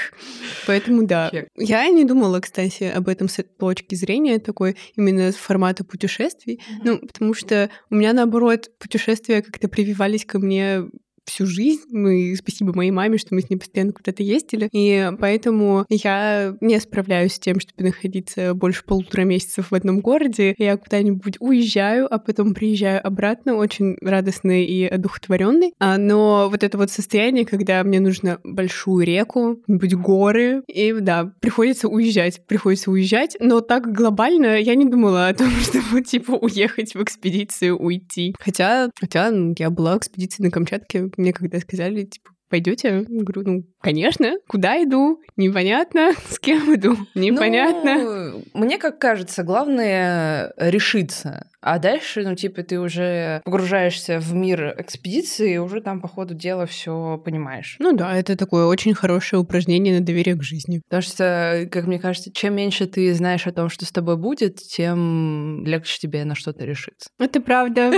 [0.68, 1.32] Поэтому да.
[1.56, 6.62] Я не думала, кстати, об этом с точки зрения такой именно формата путешествий.
[6.84, 10.84] Ну, потому что у меня наоборот путешествия как-то прививались ко мне
[11.32, 11.84] всю жизнь.
[11.92, 14.70] Мы, спасибо моей маме, что мы с ней постоянно куда-то ездили.
[14.74, 20.56] И поэтому я не справляюсь с тем, чтобы находиться больше полутора месяцев в одном городе.
[20.58, 25.74] Я куда-нибудь уезжаю, а потом приезжаю обратно, очень радостный и одухотворенный.
[25.80, 31.32] А, но вот это вот состояние, когда мне нужно большую реку, быть горы, и да,
[31.40, 33.38] приходится уезжать, приходится уезжать.
[33.40, 38.36] Но так глобально я не думала о том, чтобы типа уехать в экспедицию, уйти.
[38.40, 43.06] Хотя, хотя ну, я была в экспедиции на Камчатке мне когда сказали, типа, пойдете?
[43.08, 44.34] Говорю, ну, конечно.
[44.48, 45.22] Куда иду?
[45.38, 46.14] Непонятно.
[46.30, 46.98] С кем иду?
[47.16, 47.98] Непонятно.
[47.98, 51.48] Ну, мне как кажется, главное решиться.
[51.62, 56.34] А дальше, ну, типа, ты уже погружаешься в мир экспедиции, и уже там по ходу
[56.34, 57.76] дела все понимаешь.
[57.78, 60.82] Ну да, это такое очень хорошее упражнение на доверие к жизни.
[60.90, 64.58] Потому что, как мне кажется, чем меньше ты знаешь о том, что с тобой будет,
[64.58, 67.10] тем легче тебе на что-то решиться.
[67.20, 67.92] Это правда.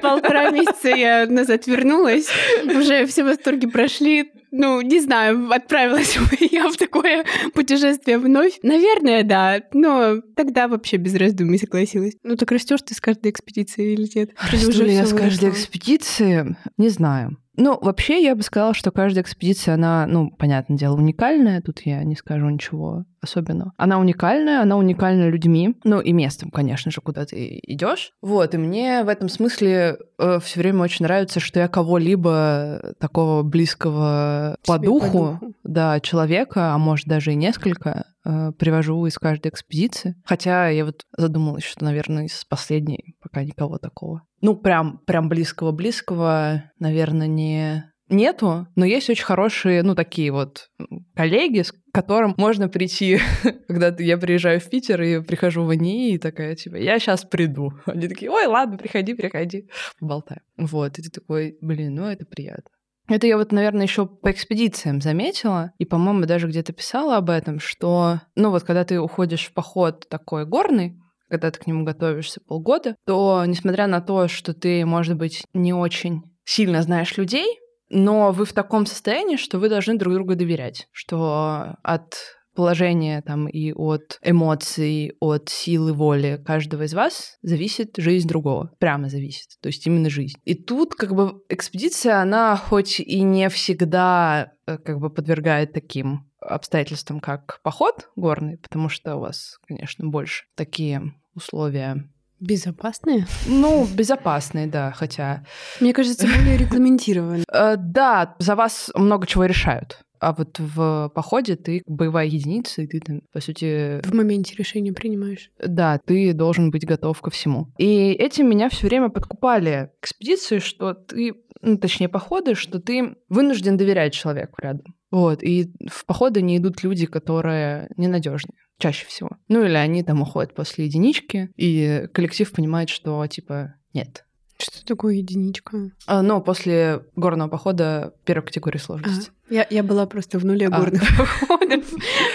[0.00, 2.28] Полтора месяца я назад вернулась,
[2.64, 8.58] уже все восторги прошли, ну, не знаю, отправилась бы я в такое путешествие вновь.
[8.62, 12.14] Наверное, да, но тогда вообще без раздумий согласилась.
[12.22, 14.30] Ну, так растешь ты с каждой экспедиции или нет?
[14.50, 16.56] Расту ли я с каждой экспедиции?
[16.76, 17.36] Не знаю.
[17.58, 21.60] Ну, вообще, я бы сказала, что каждая экспедиция, она, ну, понятное дело, уникальная.
[21.60, 23.72] Тут я не скажу ничего особенного.
[23.76, 28.12] Она уникальная, она уникальна людьми, ну и местом, конечно же, куда ты идешь.
[28.22, 33.42] Вот, и мне в этом смысле э, все время очень нравится, что я кого-либо такого
[33.42, 39.18] близкого по духу, по духу, да, человека, а может даже и несколько, э, привожу из
[39.18, 40.14] каждой экспедиции.
[40.24, 44.22] Хотя я вот задумалась, что, наверное, из последней пока никого такого.
[44.40, 50.70] Ну, прям, прям близкого-близкого, наверное, не нету, но есть очень хорошие, ну, такие вот
[51.14, 53.18] коллеги, с которым можно прийти,
[53.68, 57.72] когда я приезжаю в Питер и прихожу в НИИ, и такая, типа, я сейчас приду.
[57.86, 59.68] Они такие, ой, ладно, приходи, приходи,
[60.00, 60.42] поболтаем.
[60.56, 62.70] Вот, и ты такой, блин, ну, это приятно.
[63.08, 67.58] Это я вот, наверное, еще по экспедициям заметила, и, по-моему, даже где-то писала об этом,
[67.58, 72.40] что, ну вот, когда ты уходишь в поход такой горный, когда ты к нему готовишься
[72.40, 77.58] полгода, то, несмотря на то, что ты, может быть, не очень сильно знаешь людей,
[77.90, 82.14] но вы в таком состоянии, что вы должны друг другу доверять, что от
[82.58, 88.72] положения там и от эмоций, от силы воли каждого из вас зависит жизнь другого.
[88.80, 89.46] Прямо зависит.
[89.62, 90.36] То есть именно жизнь.
[90.44, 96.27] И тут как бы экспедиция, она хоть и не всегда э, как бы подвергает таким
[96.40, 102.08] обстоятельствам, как поход горный, потому что у вас, конечно, больше такие условия
[102.40, 103.26] Безопасные?
[103.48, 105.44] Ну, безопасные, да, хотя...
[105.80, 107.44] Мне кажется, более регламентированные.
[107.52, 110.02] Э, да, за вас много чего решают.
[110.20, 114.00] А вот в походе ты боевая единица, и ты там, по сути...
[114.06, 115.50] В моменте решения принимаешь.
[115.58, 117.68] Да, ты должен быть готов ко всему.
[117.78, 123.76] И этим меня все время подкупали экспедиции, что ты, ну, точнее, походы, что ты вынужден
[123.76, 124.94] доверять человеку рядом.
[125.10, 129.30] Вот, и в походы не идут люди, которые ненадежные чаще всего.
[129.48, 134.24] Ну или они там уходят после единички, и коллектив понимает, что типа нет,
[134.60, 135.92] Что такое единичка?
[136.06, 139.30] А, ну, после горного похода первой категории сложности.
[139.48, 140.70] А, я, я была просто в нуле а.
[140.70, 141.84] горных походов.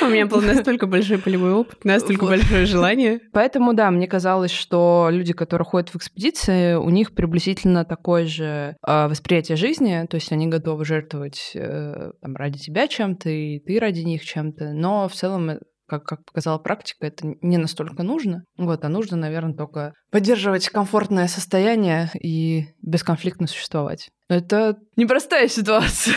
[0.02, 3.20] У меня был настолько большой полевой опыт, настолько большое желание.
[3.34, 8.78] Поэтому, да, мне казалось, что люди, которые ходят в экспедиции, у них приблизительно такое же
[8.82, 14.02] а, восприятие жизни, то есть они готовы жертвовать э, ради тебя чем-то, и ты ради
[14.02, 15.60] них чем-то, но в целом
[15.93, 18.43] как, как показала практика, это не настолько нужно.
[18.58, 24.10] Вот, а нужно, наверное, только поддерживать комфортное состояние и бесконфликтно существовать.
[24.29, 26.15] Это непростая ситуация.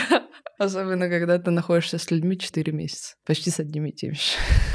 [0.57, 3.15] Особенно, когда ты находишься с людьми 4 месяца.
[3.25, 4.21] Почти с одними и теми же.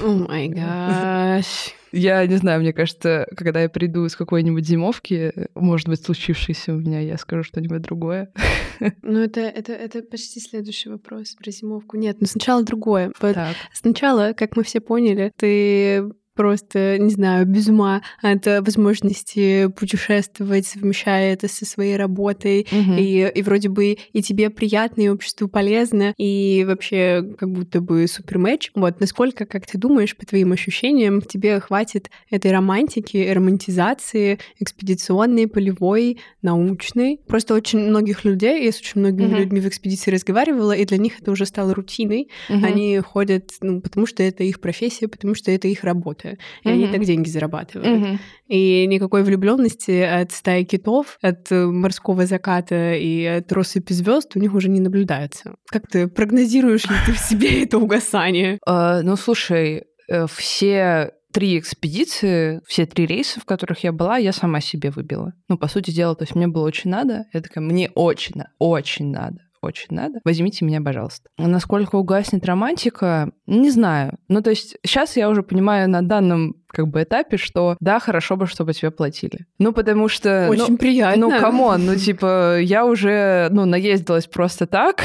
[0.00, 1.74] О май гаш.
[1.90, 6.78] Я не знаю, мне кажется, когда я приду из какой-нибудь зимовки, может быть, случившейся у
[6.78, 8.32] меня, я скажу что-нибудь другое.
[9.02, 11.96] Ну, это, это, это почти следующий вопрос про зимовку.
[11.96, 13.12] Нет, но сначала другое.
[13.20, 13.54] Так.
[13.72, 16.02] Сначала, как мы все поняли, ты
[16.34, 22.66] просто, не знаю, без ума от возможности путешествовать, совмещая это со своей работой.
[22.70, 22.94] Угу.
[22.98, 28.06] И, и вроде бы и тебе приятно, и обществу полезно, и вообще как будто бы
[28.06, 28.70] супер матч.
[28.74, 36.18] Вот насколько, как ты думаешь, по твоим ощущениям, тебе хватит этой романтики, романтизации, экспедиционной, полевой,
[36.40, 37.20] научной?
[37.26, 39.36] Просто очень многих людей, я с очень многими угу.
[39.36, 42.28] людьми в экспедиции разговаривала, и для них это уже стало рутиной.
[42.48, 42.64] Угу.
[42.64, 46.68] Они ходят, ну, потому что это их профессия, потому что это их работа работы, и
[46.68, 46.72] mm-hmm.
[46.72, 47.86] они так деньги зарабатывают.
[47.86, 48.18] Mm-hmm.
[48.48, 54.40] И никакой влюбленности от стаи китов, от э, морского заката и от россыпи звезд у
[54.40, 55.54] них уже не наблюдается.
[55.68, 58.58] Как ты прогнозируешь ли ты в себе это угасание?
[58.66, 64.32] Uh, ну, слушай, э, все три экспедиции, все три рейса, в которых я была, я
[64.32, 65.32] сама себе выбила.
[65.48, 67.24] Ну, по сути дела, то есть мне было очень надо.
[67.32, 71.28] Я такая, мне очень, очень надо очень надо, возьмите меня, пожалуйста.
[71.38, 74.18] Насколько угаснет романтика, не знаю.
[74.28, 78.36] Ну, то есть сейчас я уже понимаю на данном как бы этапе, что да, хорошо
[78.36, 79.46] бы, чтобы тебе платили.
[79.58, 80.48] Ну, потому что...
[80.48, 81.28] Очень ну, приятно.
[81.28, 85.04] Ну, come on, ну, типа, я уже, ну, наездилась просто так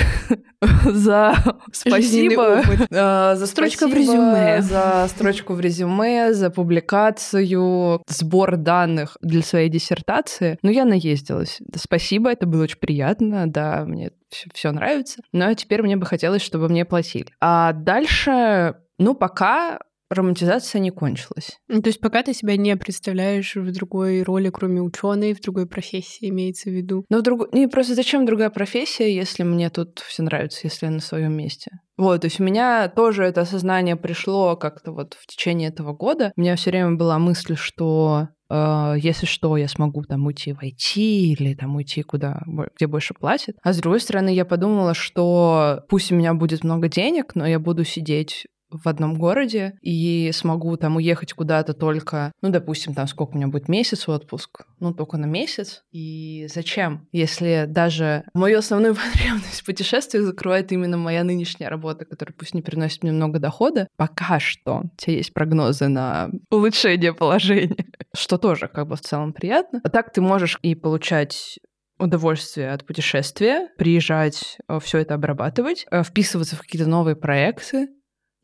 [0.85, 1.35] за
[1.71, 2.63] спасибо.
[2.91, 4.61] А, за строчку в резюме.
[4.61, 10.57] За строчку в резюме, за публикацию, сбор данных для своей диссертации.
[10.61, 11.59] Ну, я наездилась.
[11.75, 14.11] Спасибо, это было очень приятно, да, мне
[14.53, 15.21] все нравится.
[15.31, 17.27] Но теперь мне бы хотелось, чтобы мне платили.
[17.39, 21.59] А дальше ну, пока романтизация не кончилась.
[21.67, 25.67] Ну, то есть пока ты себя не представляешь в другой роли, кроме ученой, в другой
[25.67, 27.05] профессии имеется в виду.
[27.09, 27.53] Ну, в друг...
[27.53, 31.71] не просто зачем другая профессия, если мне тут все нравится, если я на своем месте.
[31.97, 36.31] Вот, то есть у меня тоже это осознание пришло как-то вот в течение этого года.
[36.35, 40.61] У меня все время была мысль, что э, если что, я смогу там уйти в
[40.61, 42.43] IT или там уйти куда,
[42.75, 43.57] где больше платят.
[43.63, 47.59] А с другой стороны, я подумала, что пусть у меня будет много денег, но я
[47.59, 53.31] буду сидеть в одном городе и смогу там уехать куда-то только, ну, допустим, там сколько
[53.31, 55.83] у меня будет месяц отпуск, ну, только на месяц.
[55.91, 62.35] И зачем, если даже мою основную потребность в путешествиях закрывает именно моя нынешняя работа, которая
[62.37, 67.85] пусть не приносит мне много дохода, пока что у тебя есть прогнозы на улучшение положения,
[68.15, 69.81] что тоже как бы в целом приятно.
[69.83, 71.59] А так ты можешь и получать
[71.99, 77.87] удовольствие от путешествия, приезжать, э, все это обрабатывать, э, вписываться в какие-то новые проекты,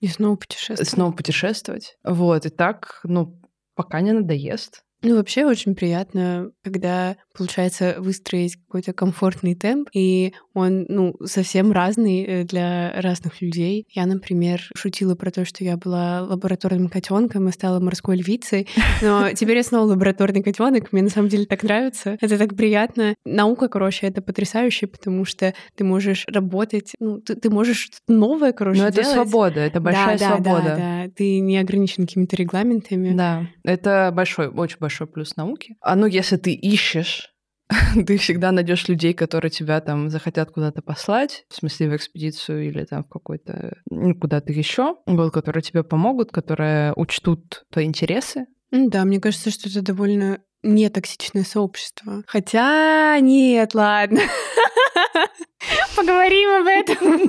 [0.03, 0.89] и снова путешествовать.
[0.89, 1.95] Снова путешествовать.
[2.03, 3.41] Вот, и так, ну,
[3.73, 4.83] пока не надоест.
[5.03, 12.23] Ну, вообще очень приятно, когда получается выстроить какой-то комфортный темп, и он, ну, совсем разный
[12.23, 13.85] э, для разных людей.
[13.89, 18.67] Я, например, шутила про то, что я была лабораторным котенком и стала морской львицей,
[19.01, 23.15] но теперь я снова лабораторный котенок, мне на самом деле так нравится, это так приятно.
[23.25, 28.53] Наука, короче, это потрясающе, потому что ты можешь работать, ну, ты, ты можешь что-то новое,
[28.53, 29.13] короче, Но это делать.
[29.13, 30.63] свобода, это большая да, свобода.
[30.63, 33.13] Да, да, да, ты не ограничен какими-то регламентами.
[33.13, 35.75] Да, это большой, очень большой плюс науки.
[35.81, 37.33] А ну, если ты ищешь
[38.07, 42.83] ты всегда найдешь людей, которые тебя там захотят куда-то послать, в смысле в экспедицию или
[42.85, 48.45] там в какой-то ну, куда-то еще, вот, которые тебе помогут, которые учтут твои интересы.
[48.71, 52.23] Да, мне кажется, что это довольно нетоксичное сообщество.
[52.25, 54.21] Хотя нет, ладно.
[55.95, 57.21] Поговорим об этом.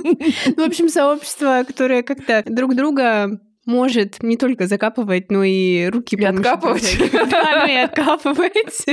[0.57, 6.15] Ну, в общем, сообщество, которое как-то друг друга может не только закапывать, но и руки
[6.15, 6.97] и откапывать.
[7.35, 8.85] Да, ну и откапывать.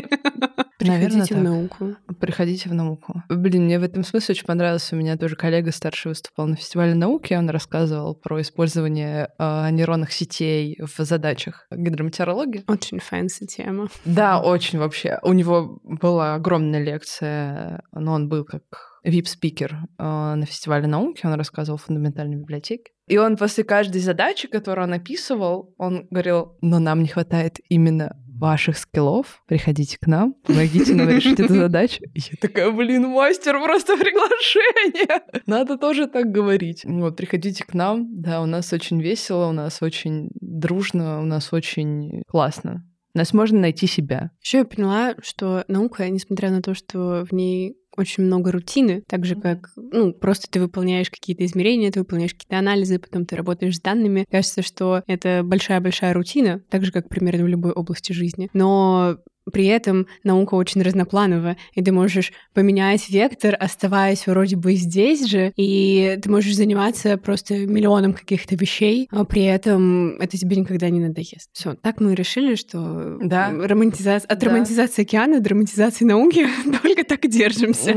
[0.79, 1.97] Приходите в науку.
[2.19, 3.23] Приходите в науку.
[3.29, 4.93] Блин, мне в этом смысле очень понравилось.
[4.93, 10.13] У меня тоже коллега старший выступал на фестивале науки, он рассказывал про использование э, нейронных
[10.13, 12.65] сетей в задачах гидрометеорологии.
[12.69, 13.89] Очень fancy тема.
[14.05, 15.19] Да, очень вообще.
[15.23, 21.35] У него была огромная лекция, но он был как VIP-спикер э, на фестивале науки, он
[21.35, 22.93] рассказывал о фундаментальной библиотеке.
[23.09, 28.17] И он после каждой задачи, которую он описывал, он говорил, но нам не хватает именно
[28.43, 32.03] ваших скиллов, приходите к нам, помогите нам решить эту задачу.
[32.15, 35.23] Я такая, блин, мастер, просто приглашение.
[35.47, 36.85] Надо тоже так говорить.
[36.85, 38.21] Вот, приходите к нам.
[38.21, 42.85] Да, у нас очень весело, у нас очень дружно, у нас очень классно.
[43.15, 44.31] У нас можно найти себя.
[44.43, 49.25] Еще я поняла, что наука, несмотря на то, что в ней очень много рутины, так
[49.25, 53.77] же как, ну, просто ты выполняешь какие-то измерения, ты выполняешь какие-то анализы, потом ты работаешь
[53.77, 54.27] с данными.
[54.31, 58.49] Кажется, что это большая-большая рутина, так же как примерно в любой области жизни.
[58.53, 59.19] Но
[59.51, 65.53] при этом наука очень разноплановая, и ты можешь поменять вектор, оставаясь вроде бы здесь же,
[65.57, 71.01] и ты можешь заниматься просто миллионом каких-то вещей, а при этом это тебе никогда не
[71.01, 71.51] надоест.
[71.53, 73.51] Все, так мы решили, что да.
[73.51, 74.47] романтизация, от да.
[74.47, 76.47] романтизации океана до романтизации науки
[76.83, 77.95] только так и держимся.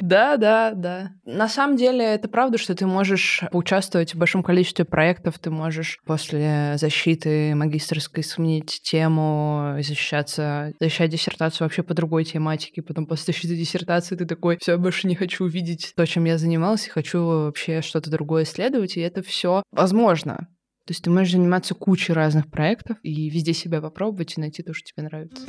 [0.00, 1.12] Да, да, да.
[1.24, 5.98] На самом деле это правда, что ты можешь поучаствовать в большом количестве проектов, ты можешь
[6.04, 13.56] после защиты магистрской сменить тему, защищаться защищать диссертацию вообще по другой тематике, потом после защиты
[13.56, 18.10] диссертации ты такой, все, больше не хочу увидеть то, чем я занимался, хочу вообще что-то
[18.10, 20.48] другое исследовать, и это все возможно.
[20.86, 24.72] То есть ты можешь заниматься кучей разных проектов и везде себя попробовать и найти то,
[24.72, 25.46] что тебе нравится.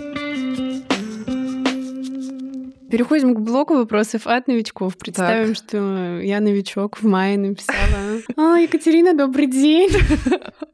[2.91, 4.97] Переходим к блоку вопросов от новичков.
[4.97, 5.55] Представим, так.
[5.55, 7.77] что я новичок в мае написала.
[8.35, 9.91] А, Екатерина, добрый день.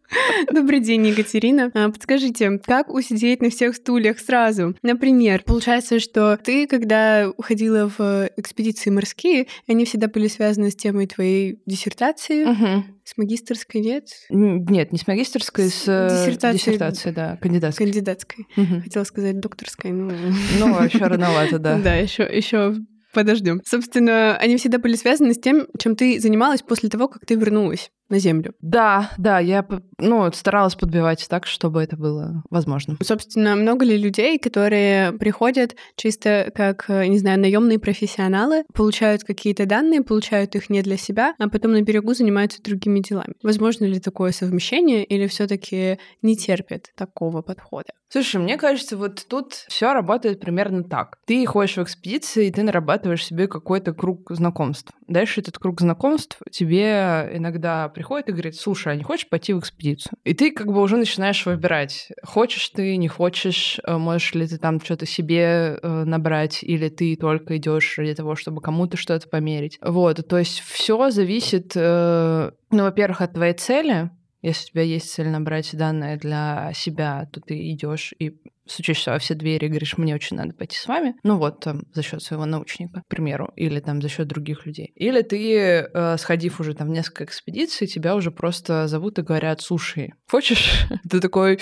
[0.51, 1.71] Добрый день, Екатерина.
[1.73, 4.75] А, подскажите, как усидеть на всех стульях сразу?
[4.81, 11.07] Например, получается, что ты, когда уходила в экспедиции морские, они всегда были связаны с темой
[11.07, 12.43] твоей диссертации.
[12.45, 12.83] Угу.
[13.03, 14.07] С магистрской нет?
[14.29, 17.85] Нет, не с магистрской, с, с диссертацией, диссертацией, да, кандидатской.
[17.85, 18.45] Кандидатской.
[18.55, 18.81] Угу.
[18.83, 20.11] Хотела сказать докторской, ну...
[20.59, 21.79] Ну, еще рановато, да.
[21.87, 22.75] Да, еще еще
[23.13, 23.61] подождем.
[23.65, 27.89] Собственно, они всегда были связаны с тем, чем ты занималась после того, как ты вернулась
[28.09, 28.53] на Землю.
[28.61, 29.65] Да, да, я
[29.97, 32.97] ну, старалась подбивать так, чтобы это было возможно.
[33.01, 39.65] Собственно, много ли людей, которые приходят чисто как, э, не знаю, наемные профессионалы, получают какие-то
[39.65, 43.33] данные, получают их не для себя, а потом на берегу занимаются другими делами?
[43.43, 47.91] Возможно ли такое совмещение или все таки не терпят такого подхода?
[48.09, 51.17] Слушай, мне кажется, вот тут все работает примерно так.
[51.25, 54.93] Ты ходишь в экспедиции, и ты нарабатываешь себе какой-то круг знакомств.
[55.07, 59.59] Дальше этот круг знакомств тебе иногда приходит и говорит, слушай, а не хочешь пойти в
[59.59, 60.13] экспедицию?
[60.23, 64.59] И ты как бы уже начинаешь выбирать, хочешь ты, не хочешь, э, можешь ли ты
[64.59, 69.79] там что-то себе э, набрать, или ты только идешь ради того, чтобы кому-то что-то померить.
[69.81, 75.11] Вот, то есть все зависит, э, ну, во-первых, от твоей цели, если у тебя есть
[75.11, 79.97] цель набрать данные для себя, то ты идешь и стучишься во все двери и говоришь,
[79.97, 81.15] мне очень надо пойти с вами.
[81.23, 84.91] Ну вот, там, за счет своего научника, к примеру, или там за счет других людей.
[84.95, 89.61] Или ты, э, сходив уже там в несколько экспедиций, тебя уже просто зовут и говорят,
[89.61, 90.85] слушай, хочешь?
[91.09, 91.59] Ты такой,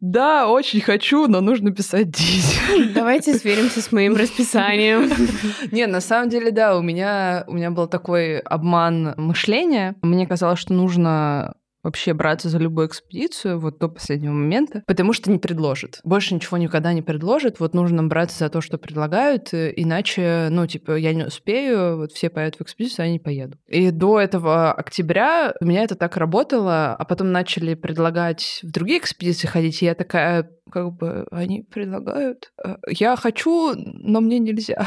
[0.00, 2.92] да, очень хочу, но нужно писать дизель.
[2.94, 5.10] Давайте сверимся с моим расписанием.
[5.72, 9.94] Не, на самом деле, да, у меня, у меня был такой обман мышления.
[10.00, 15.30] Мне казалось, что нужно вообще браться за любую экспедицию вот до последнего момента, потому что
[15.30, 16.00] не предложит.
[16.04, 17.60] Больше ничего никогда не предложит.
[17.60, 22.12] Вот нужно браться за то, что предлагают, э, иначе, ну, типа, я не успею, вот
[22.12, 23.58] все поедут в экспедицию, а я не поеду.
[23.66, 28.98] И до этого октября у меня это так работало, а потом начали предлагать в другие
[28.98, 32.52] экспедиции ходить, и я такая, как бы, они предлагают.
[32.62, 34.86] Э, я хочу, но мне нельзя.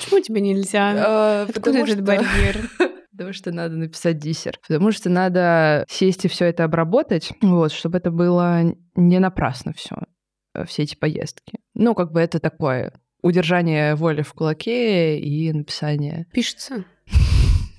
[0.00, 0.92] Почему тебе нельзя?
[0.96, 2.70] А, Откуда этот барьер?
[3.16, 4.58] Потому что надо написать диссер.
[4.66, 9.96] Потому что надо сесть и все это обработать, вот, чтобы это было не напрасно все,
[10.54, 11.58] э, все эти поездки.
[11.74, 16.26] Ну, как бы это такое удержание воли в кулаке и написание.
[16.32, 16.84] Пишется.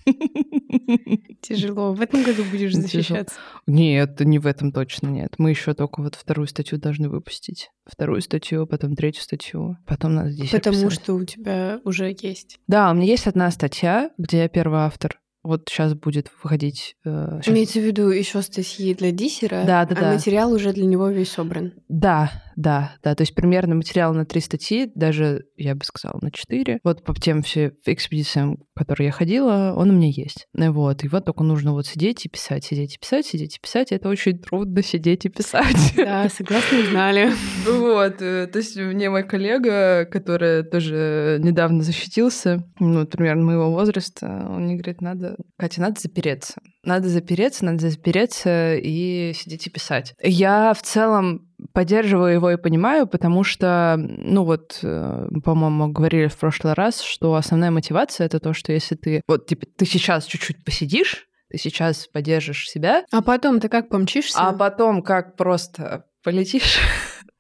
[1.42, 1.94] Тяжело.
[1.94, 3.36] В этом году будешь защищаться?
[3.66, 5.36] Нет, не в этом точно нет.
[5.38, 7.70] Мы еще только вот вторую статью должны выпустить.
[7.86, 12.60] Вторую статью, потом третью статью, потом надо здесь Потому что у тебя уже есть.
[12.68, 16.96] Да, у меня есть одна статья, где я первый автор вот сейчас будет выходить.
[17.06, 17.54] Э, сейчас...
[17.54, 20.14] Имеется в виду еще статьи для диссера, да, да, а да.
[20.14, 21.74] материал уже для него весь собран.
[21.88, 23.14] Да, да, да.
[23.14, 26.80] То есть примерно материал на три статьи, даже, я бы сказала, на четыре.
[26.84, 30.48] Вот по тем все экспедициям, в которые я ходила, он у меня есть.
[30.54, 31.04] Вот.
[31.04, 33.92] И вот только нужно вот сидеть и писать, сидеть и писать, сидеть и писать.
[33.92, 35.94] Это очень трудно сидеть и писать.
[35.96, 37.32] Да, согласна, знали.
[37.68, 38.22] Вот.
[38.22, 44.64] Э, то есть мне мой коллега, который тоже недавно защитился, ну, примерно моего возраста, он
[44.64, 46.56] мне говорит, надо Катя, надо запереться.
[46.88, 50.14] Надо запереться, надо запереться и сидеть и писать.
[50.24, 56.38] Я в целом поддерживаю его и понимаю, потому что, ну вот, э, по-моему, говорили в
[56.38, 60.64] прошлый раз, что основная мотивация это то, что если ты, вот, типа, ты сейчас чуть-чуть
[60.64, 63.04] посидишь, ты сейчас поддержишь себя.
[63.12, 64.40] А потом ты как помчишься?
[64.40, 66.80] А потом как просто полетишь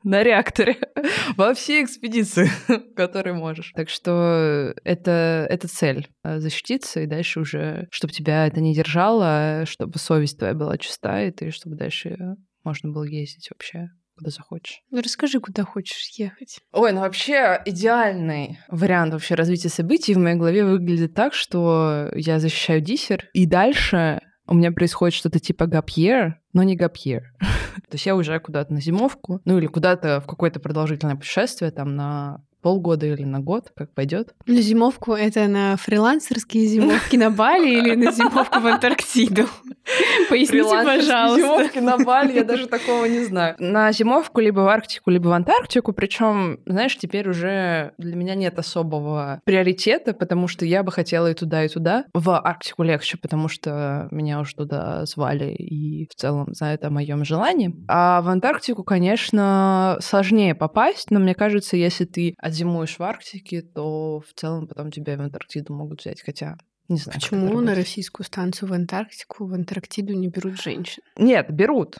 [0.03, 0.77] на реакторе
[1.37, 2.49] во все экспедиции,
[2.95, 3.71] которые можешь.
[3.75, 9.99] Так что это, это цель— защититься, и дальше уже, чтобы тебя это не держало, чтобы
[9.99, 12.17] совесть твоя была чиста, и ты, чтобы дальше
[12.63, 14.81] можно было ездить вообще куда захочешь.
[14.89, 16.59] Ну, расскажи, куда хочешь ехать.
[16.71, 22.39] Ой, ну вообще идеальный вариант вообще развития событий в моей голове выглядит так, что я
[22.39, 27.21] защищаю диссер, и дальше у меня происходит что-то типа gap year, но не gap year.
[27.39, 31.95] То есть я уезжаю куда-то на зимовку, ну или куда-то в какое-то продолжительное путешествие, там
[31.95, 34.33] на полгода или на год, как пойдет.
[34.45, 39.45] На зимовку это на фрилансерские зимовки на Бали или на зимовку в Антарктиду?
[40.29, 41.41] Поясните, пожалуйста.
[41.41, 43.55] Зимовки на Бали, я даже такого не знаю.
[43.59, 48.59] На зимовку либо в Арктику, либо в Антарктику, причем, знаешь, теперь уже для меня нет
[48.59, 52.03] особого приоритета, потому что я бы хотела и туда, и туда.
[52.13, 57.23] В Арктику легче, потому что меня уже туда звали и в целом знают о моем
[57.23, 57.73] желании.
[57.87, 64.19] А в Антарктику, конечно, сложнее попасть, но мне кажется, если ты отзимуешь в Арктике, то
[64.19, 67.19] в целом потом тебя в Антарктиду могут взять, хотя не знаю.
[67.19, 71.03] Почему на российскую станцию в Антарктику в Антарктиду не берут женщин?
[71.17, 71.97] Нет, берут.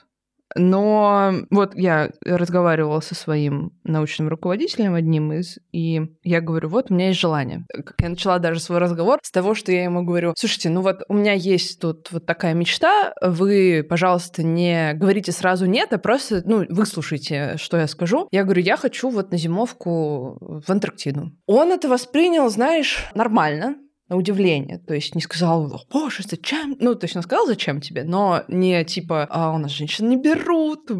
[0.54, 6.94] Но вот я разговаривала со своим научным руководителем одним из, и я говорю, вот у
[6.94, 7.66] меня есть желание.
[7.72, 11.02] Как я начала даже свой разговор с того, что я ему говорю, слушайте, ну вот
[11.08, 16.42] у меня есть тут вот такая мечта, вы, пожалуйста, не говорите сразу нет, а просто,
[16.44, 18.28] ну, выслушайте, что я скажу.
[18.30, 21.32] Я говорю, я хочу вот на зимовку в Антарктиду.
[21.46, 23.76] Он это воспринял, знаешь, нормально,
[24.08, 24.78] на удивление.
[24.78, 26.76] То есть не сказал, боже, зачем?
[26.80, 30.16] Ну, то есть он сказал, зачем тебе, но не типа, а у нас женщин не
[30.16, 30.90] берут,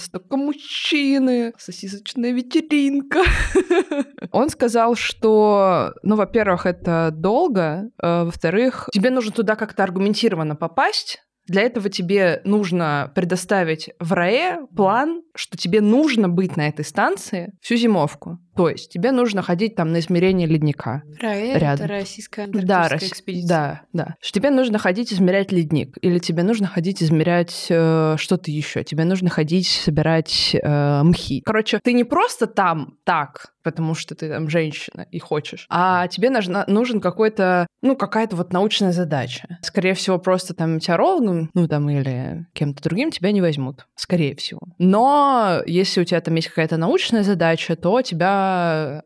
[0.00, 3.22] столько мужчины, сосисочная вечеринка.
[4.32, 11.20] Он сказал, что, ну, во-первых, это долго, а, во-вторых, тебе нужно туда как-то аргументированно попасть,
[11.46, 17.52] для этого тебе нужно предоставить в РАЭ план, что тебе нужно быть на этой станции
[17.60, 18.38] всю зимовку.
[18.56, 21.02] То есть тебе нужно ходить там на измерение ледника.
[21.20, 21.86] РАЭ рядом.
[21.86, 23.48] это российская да, экспедиция.
[23.48, 24.14] Да, да.
[24.20, 28.84] Что тебе нужно ходить измерять ледник, или тебе нужно ходить измерять э, что-то еще.
[28.84, 31.42] Тебе нужно ходить собирать э, мхи.
[31.44, 36.30] Короче, ты не просто там так, потому что ты там женщина и хочешь, а тебе
[36.30, 39.58] нужна, нужен какой-то, ну, какая-то вот научная задача.
[39.62, 43.86] Скорее всего, просто там метеорологом, ну, там, или кем-то другим тебя не возьмут.
[43.94, 44.60] Скорее всего.
[44.78, 48.41] Но если у тебя там есть какая-то научная задача, то тебя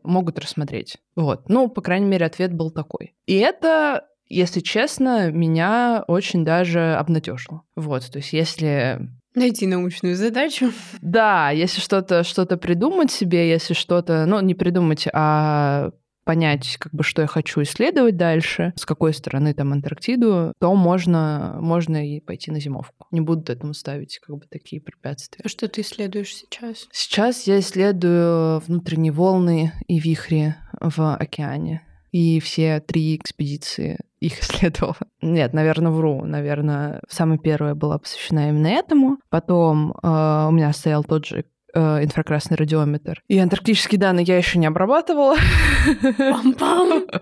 [0.02, 0.96] могут рассмотреть.
[1.14, 1.48] Вот.
[1.48, 3.14] Ну, по крайней мере, ответ был такой.
[3.26, 7.62] И это если честно, меня очень даже обнадежило.
[7.76, 10.72] Вот, то есть если Найти научную задачу.
[11.02, 15.90] Да, если что-то что придумать себе, если что-то, ну, не придумать, а
[16.26, 21.56] понять, как бы, что я хочу исследовать дальше, с какой стороны там Антарктиду, то можно,
[21.60, 23.06] можно и пойти на зимовку.
[23.12, 25.40] Не буду этому ставить как бы такие препятствия.
[25.44, 26.88] А что ты исследуешь сейчас?
[26.92, 31.82] Сейчас я исследую внутренние волны и вихри в океане.
[32.10, 34.96] И все три экспедиции их исследовала.
[35.22, 36.24] Нет, наверное, вру.
[36.24, 39.18] Наверное, самая первая была посвящена именно этому.
[39.30, 41.44] Потом э, у меня стоял тот же
[41.76, 43.22] э, инфракрасный радиометр.
[43.28, 45.36] И антарктические данные я еще не обрабатывала.
[46.02, 47.06] Пам-пам!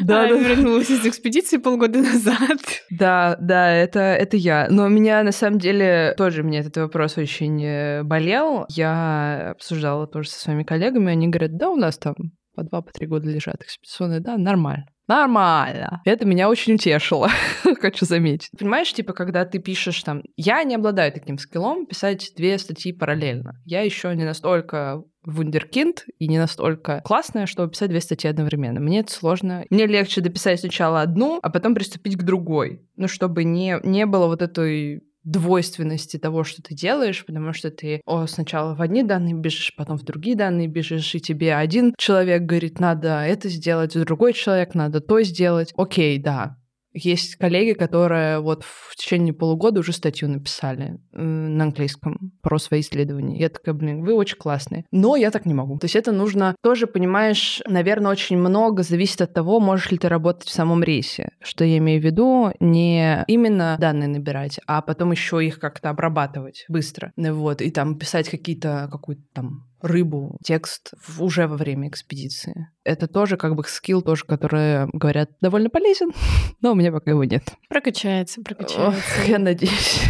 [0.00, 0.34] Да, а, да.
[0.34, 2.60] вернулась из экспедиции полгода назад.
[2.90, 4.68] Да, да, это, это я.
[4.70, 8.66] Но меня, на самом деле, тоже мне этот вопрос очень э, болел.
[8.68, 12.14] Я обсуждала тоже со своими коллегами, они говорят, да, у нас там
[12.54, 14.86] по два, по три года лежат экспедиционные, да, нормально.
[15.10, 16.00] Нормально.
[16.04, 17.28] Это меня очень утешило,
[17.80, 18.48] хочу заметить.
[18.56, 20.22] Понимаешь, типа, когда ты пишешь там...
[20.36, 23.60] Я не обладаю таким скиллом писать две статьи параллельно.
[23.64, 28.78] Я еще не настолько вундеркинд и не настолько классная, чтобы писать две статьи одновременно.
[28.78, 29.64] Мне это сложно.
[29.68, 32.86] Мне легче дописать сначала одну, а потом приступить к другой.
[32.94, 38.00] Ну, чтобы не, не было вот этой двойственности того, что ты делаешь, потому что ты
[38.06, 42.42] о, сначала в одни данные бежишь, потом в другие данные бежишь, и тебе один человек
[42.42, 45.72] говорит, надо это сделать, другой человек надо то сделать.
[45.76, 46.56] Окей, да,
[46.92, 53.38] есть коллеги, которые вот в течение полугода уже статью написали на английском про свои исследования.
[53.38, 54.84] Я такая, блин, вы очень классные.
[54.90, 55.78] Но я так не могу.
[55.78, 60.08] То есть это нужно тоже, понимаешь, наверное, очень много зависит от того, можешь ли ты
[60.08, 61.30] работать в самом рейсе.
[61.40, 66.64] Что я имею в виду, не именно данные набирать, а потом еще их как-то обрабатывать
[66.68, 67.12] быстро.
[67.16, 72.68] Вот, и там писать какие-то, какую-то там рыбу, текст уже во время экспедиции.
[72.84, 76.10] Это тоже как бы скилл, тоже, который, говорят, довольно полезен,
[76.60, 77.44] но у меня пока его нет.
[77.68, 78.88] Прокачается, прокачается.
[78.88, 80.02] Ох, я надеюсь.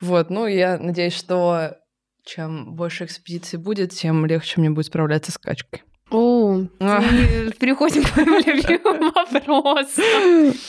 [0.00, 1.76] Вот, ну, я надеюсь, что
[2.24, 5.82] чем больше экспедиций будет, тем легче мне будет справляться с качкой.
[6.10, 10.02] О, переходим к моему любимому вопросу.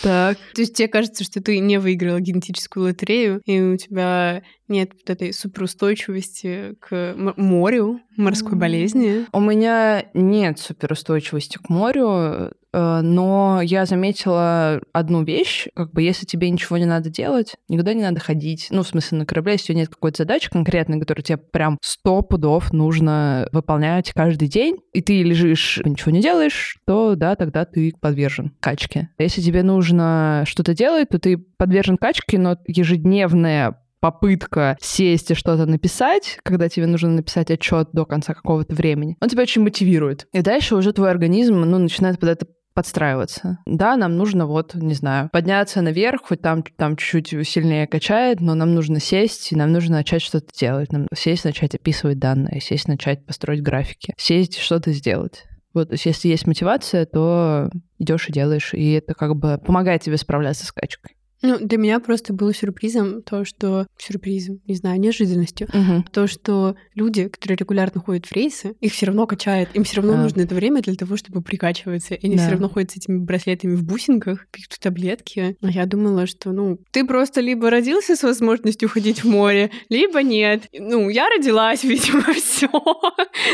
[0.02, 0.38] Так.
[0.54, 5.10] То есть тебе кажется, что ты не выиграла генетическую лотерею, и у тебя нет вот
[5.10, 9.26] этой суперустойчивости к морю, морской болезни?
[9.32, 16.26] У меня нет суперустойчивости к морю, э, но я заметила одну вещь, как бы если
[16.26, 18.68] тебе ничего не надо делать, никуда не надо ходить.
[18.72, 21.78] Ну, в смысле, на корабле, если у тебя нет какой-то задачи конкретной, которую тебе прям
[21.82, 27.66] сто пудов нужно выполнять каждый день, и ты лежишь, ничего не делаешь, то да, тогда
[27.66, 29.10] ты подвержен качке.
[29.18, 35.66] Если тебе нужно что-то делать, то ты подвержен качке, но ежедневная попытка сесть и что-то
[35.66, 40.28] написать, когда тебе нужно написать отчет до конца какого-то времени, он тебя очень мотивирует.
[40.34, 43.60] И дальше уже твой организм, ну, начинает под это подстраиваться.
[43.66, 48.54] Да, нам нужно вот, не знаю, подняться наверх, хоть там, там чуть-чуть сильнее качает, но
[48.54, 50.92] нам нужно сесть, и нам нужно начать что-то делать.
[50.92, 55.46] Нам сесть, начать описывать данные, сесть, начать построить графики, сесть, что-то сделать.
[55.74, 60.02] Вот, то есть если есть мотивация, то идешь и делаешь, и это как бы помогает
[60.02, 61.15] тебе справляться с качкой.
[61.42, 63.88] Ну, для меня просто было сюрпризом то, что...
[63.98, 65.68] Сюрпризом, не знаю, неожиданностью.
[65.68, 66.06] Угу.
[66.12, 69.70] То, что люди, которые регулярно ходят в рейсы, их все равно качает.
[69.74, 70.18] Им все равно а.
[70.18, 72.16] нужно это время для того, чтобы прикачиваться.
[72.16, 72.44] И они да.
[72.44, 75.58] все равно ходят с этими браслетами в бусинках, пьют таблетки.
[75.62, 80.22] А я думала, что, ну, ты просто либо родился с возможностью ходить в море, либо
[80.24, 80.64] нет.
[80.78, 82.70] Ну, я родилась, видимо, все.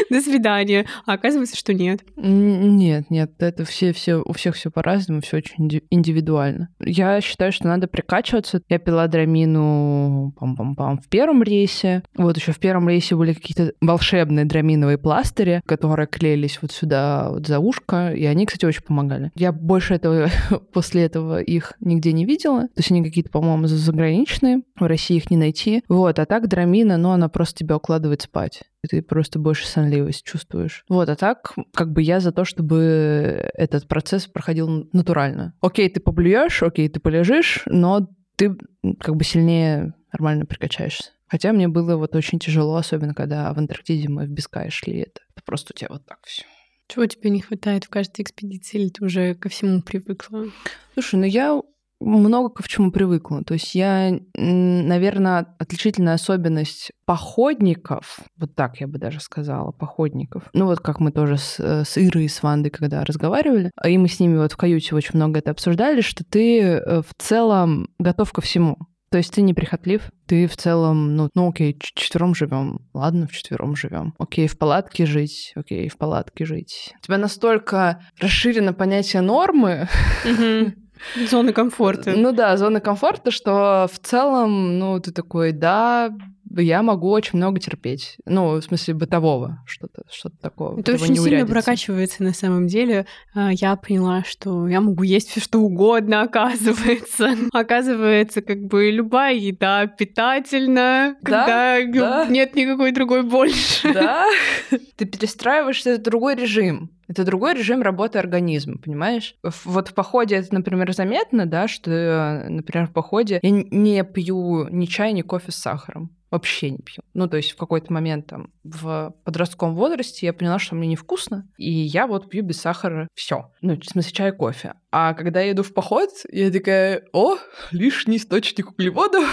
[0.10, 0.86] До свидания.
[1.06, 2.02] А оказывается, что нет.
[2.16, 6.70] Нет, нет, это все, все, у всех все по-разному, все очень индивидуально.
[6.80, 8.62] Я считаю, что надо прикачиваться.
[8.70, 12.04] Я пила драмину пам-пам-пам в первом рейсе.
[12.16, 17.48] Вот еще в первом рейсе были какие-то волшебные драминовые пластыри, которые клеились вот сюда, вот
[17.48, 19.32] за ушко, и они, кстати, очень помогали.
[19.36, 20.30] Я больше этого
[20.74, 22.64] после этого их нигде не видела.
[22.64, 24.62] То есть они какие-то, по-моему, заграничные.
[24.80, 25.84] В России их не найти.
[25.88, 30.26] Вот, а так драмина, ну, она просто тебя укладывает спать и ты просто больше сонливость
[30.26, 30.84] чувствуешь.
[30.90, 35.54] Вот, а так, как бы я за то, чтобы этот процесс проходил натурально.
[35.62, 38.56] Окей, ты поблюешь, окей, ты полежишь, но ты
[39.00, 41.12] как бы сильнее нормально прикачаешься.
[41.28, 45.00] Хотя мне было вот очень тяжело, особенно когда в Антарктиде мы в Бискай шли.
[45.02, 46.44] Это, просто у тебя вот так все.
[46.88, 50.48] Чего тебе не хватает в каждой экспедиции, или ты уже ко всему привыкла?
[50.94, 51.62] Слушай, ну я
[52.02, 53.44] много к чему привыкла.
[53.44, 60.44] То есть я, наверное, отличительная особенность походников, вот так я бы даже сказала, походников.
[60.54, 63.98] Ну вот как мы тоже с, э, с Ирой и с Вандой, когда разговаривали, и
[63.98, 67.90] мы с ними вот в каюте очень много это обсуждали, что ты э, в целом
[68.00, 68.78] готов ко всему.
[69.12, 73.34] То есть ты не прихотлив, ты в целом, ну, ну окей, четвером живем, ладно, в
[73.34, 74.14] четвером живем.
[74.18, 76.94] Окей, в палатке жить, окей, в палатке жить.
[76.98, 79.90] У тебя настолько расширено понятие нормы,
[81.30, 82.14] Зоны комфорта.
[82.16, 86.12] Ну да, зона комфорта, что в целом, ну, ты такой, да,
[86.58, 88.18] я могу очень много терпеть.
[88.26, 90.80] Ну, в смысле бытового что-то, что-то такого.
[90.80, 93.06] Это очень сильно прокачивается на самом деле.
[93.34, 97.36] А, я поняла, что я могу есть все что угодно, оказывается.
[97.54, 102.26] Оказывается, как бы любая еда питательна, когда да?
[102.28, 103.94] нет никакой другой больше.
[103.94, 104.26] Да,
[104.98, 106.92] ты перестраиваешься в другой режим.
[107.08, 109.36] Это другой режим работы организма, понимаешь?
[109.66, 114.86] Вот в походе это, например, заметно, да, что, например, в походе я не пью ни
[114.86, 117.04] чай, ни кофе с сахаром вообще не пью.
[117.14, 121.48] Ну, то есть в какой-то момент там в подростковом возрасте я поняла, что мне невкусно,
[121.58, 123.52] и я вот пью без сахара все.
[123.62, 124.74] Ну, в смысле, чай и кофе.
[124.92, 127.36] А когда я иду в поход, я такая, о,
[127.72, 129.26] лишний источник углеводов,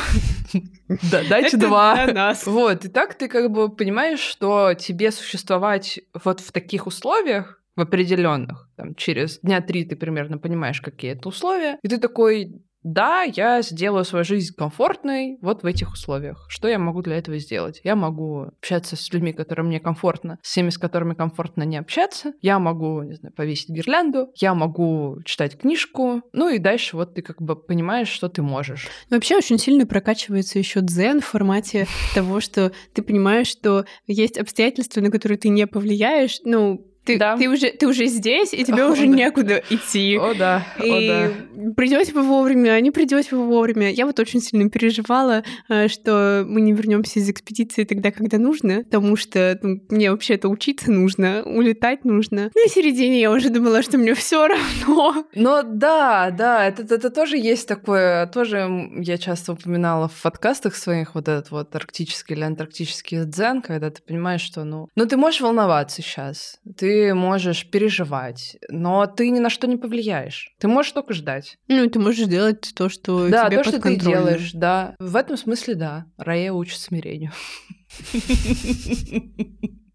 [1.10, 2.34] да, дайте два.
[2.44, 7.80] Вот, и так ты как бы понимаешь, что тебе существовать вот в таких условиях, в
[7.80, 13.22] определенных, там, через дня три ты примерно понимаешь, какие это условия, и ты такой, да,
[13.22, 16.46] я сделаю свою жизнь комфортной вот в этих условиях.
[16.48, 17.80] Что я могу для этого сделать?
[17.84, 22.32] Я могу общаться с людьми, которые мне комфортно, с теми, с которыми комфортно не общаться.
[22.40, 24.30] Я могу, не знаю, повесить гирлянду.
[24.36, 26.22] Я могу читать книжку.
[26.32, 28.88] Ну и дальше вот ты как бы понимаешь, что ты можешь.
[29.10, 35.02] Вообще очень сильно прокачивается еще дзен в формате того, что ты понимаешь, что есть обстоятельства,
[35.02, 36.40] на которые ты не повлияешь.
[36.44, 37.36] Ну, ты, да.
[37.36, 39.14] ты, уже, ты уже здесь, и тебе О, уже да.
[39.14, 40.18] некуда идти.
[40.18, 40.62] О, да.
[40.82, 41.72] И О, да.
[41.74, 43.90] придете вы вовремя, не придете вы вовремя.
[43.90, 48.84] Я вот очень сильно переживала, э, что мы не вернемся из экспедиции тогда, когда нужно,
[48.84, 52.50] потому что ну, мне вообще-то учиться нужно, улетать нужно.
[52.54, 55.24] На середине я уже думала, что мне все равно.
[55.34, 61.14] Но да, да, это, это тоже есть такое, тоже я часто упоминала в подкастах своих
[61.14, 65.40] вот этот вот арктический или антарктический дзен, когда ты понимаешь, что ну, ну ты можешь
[65.40, 70.54] волноваться сейчас, ты можешь переживать, но ты ни на что не повлияешь.
[70.58, 71.58] Ты можешь только ждать.
[71.68, 74.94] Ну, ты можешь делать то, что да, тебе то, что ты делаешь, да.
[74.98, 76.06] В этом смысле, да.
[76.16, 77.32] Рая учит смирению.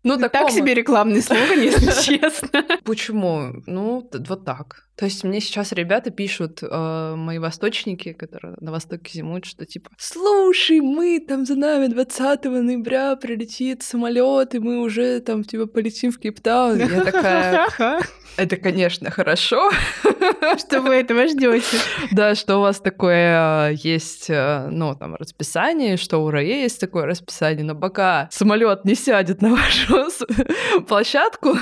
[0.03, 2.65] Ну, так себе рекламный слоган, если честно.
[2.83, 3.63] Почему?
[3.65, 4.89] Ну, вот так.
[4.95, 9.89] То есть мне сейчас ребята пишут, э, мои восточники, которые на Востоке зимуют, что типа,
[9.97, 16.11] слушай, мы там за нами 20 ноября прилетит самолет, и мы уже там типа полетим
[16.11, 16.77] в Кейптаун.
[16.77, 17.67] Я такая,
[18.37, 19.71] это, конечно, хорошо.
[20.57, 21.77] Что вы этого ждете?
[22.11, 26.79] Да, что у вас такое э, есть, э, ну, там, расписание, что у РАЕ есть
[26.79, 30.07] такое расписание, но пока самолет не сядет на вашу
[30.87, 31.57] площадку,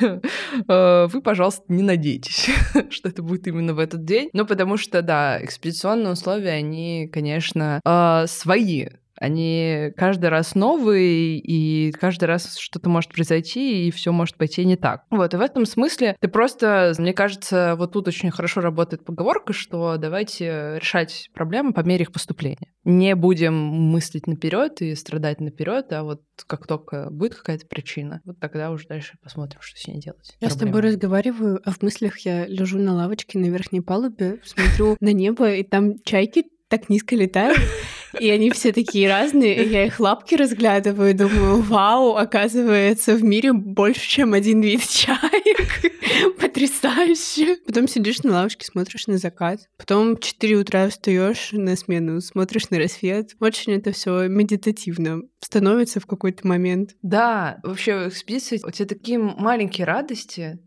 [0.00, 2.41] э, вы, пожалуйста, не надейтесь,
[2.90, 4.30] что это будет именно в этот день.
[4.32, 7.80] Ну, потому что, да, экспедиционные условия, они, конечно,
[8.26, 8.88] свои
[9.22, 14.76] они каждый раз новые, и каждый раз что-то может произойти, и все может пойти не
[14.76, 15.04] так.
[15.10, 19.52] Вот, и в этом смысле ты просто, мне кажется, вот тут очень хорошо работает поговорка,
[19.52, 22.72] что давайте решать проблемы по мере их поступления.
[22.84, 28.40] Не будем мыслить наперед и страдать наперед, а вот как только будет какая-то причина, вот
[28.40, 30.36] тогда уже дальше посмотрим, что с ней делать.
[30.40, 30.50] Я Проблема.
[30.50, 35.12] с тобой разговариваю, а в мыслях я лежу на лавочке на верхней палубе, смотрю на
[35.12, 37.58] небо, и там чайки так низко летают,
[38.18, 43.52] и они все такие разные, и я их лапки разглядываю думаю, вау, оказывается, в мире
[43.52, 45.92] больше, чем один вид чаек.
[46.40, 47.58] Потрясающе.
[47.66, 49.60] Потом сидишь на лавочке, смотришь на закат.
[49.76, 53.36] Потом в 4 утра встаешь на смену, смотришь на рассвет.
[53.40, 56.96] Очень это все медитативно становится в какой-то момент.
[57.02, 60.58] Да, вообще в экспедиции у тебя такие маленькие радости,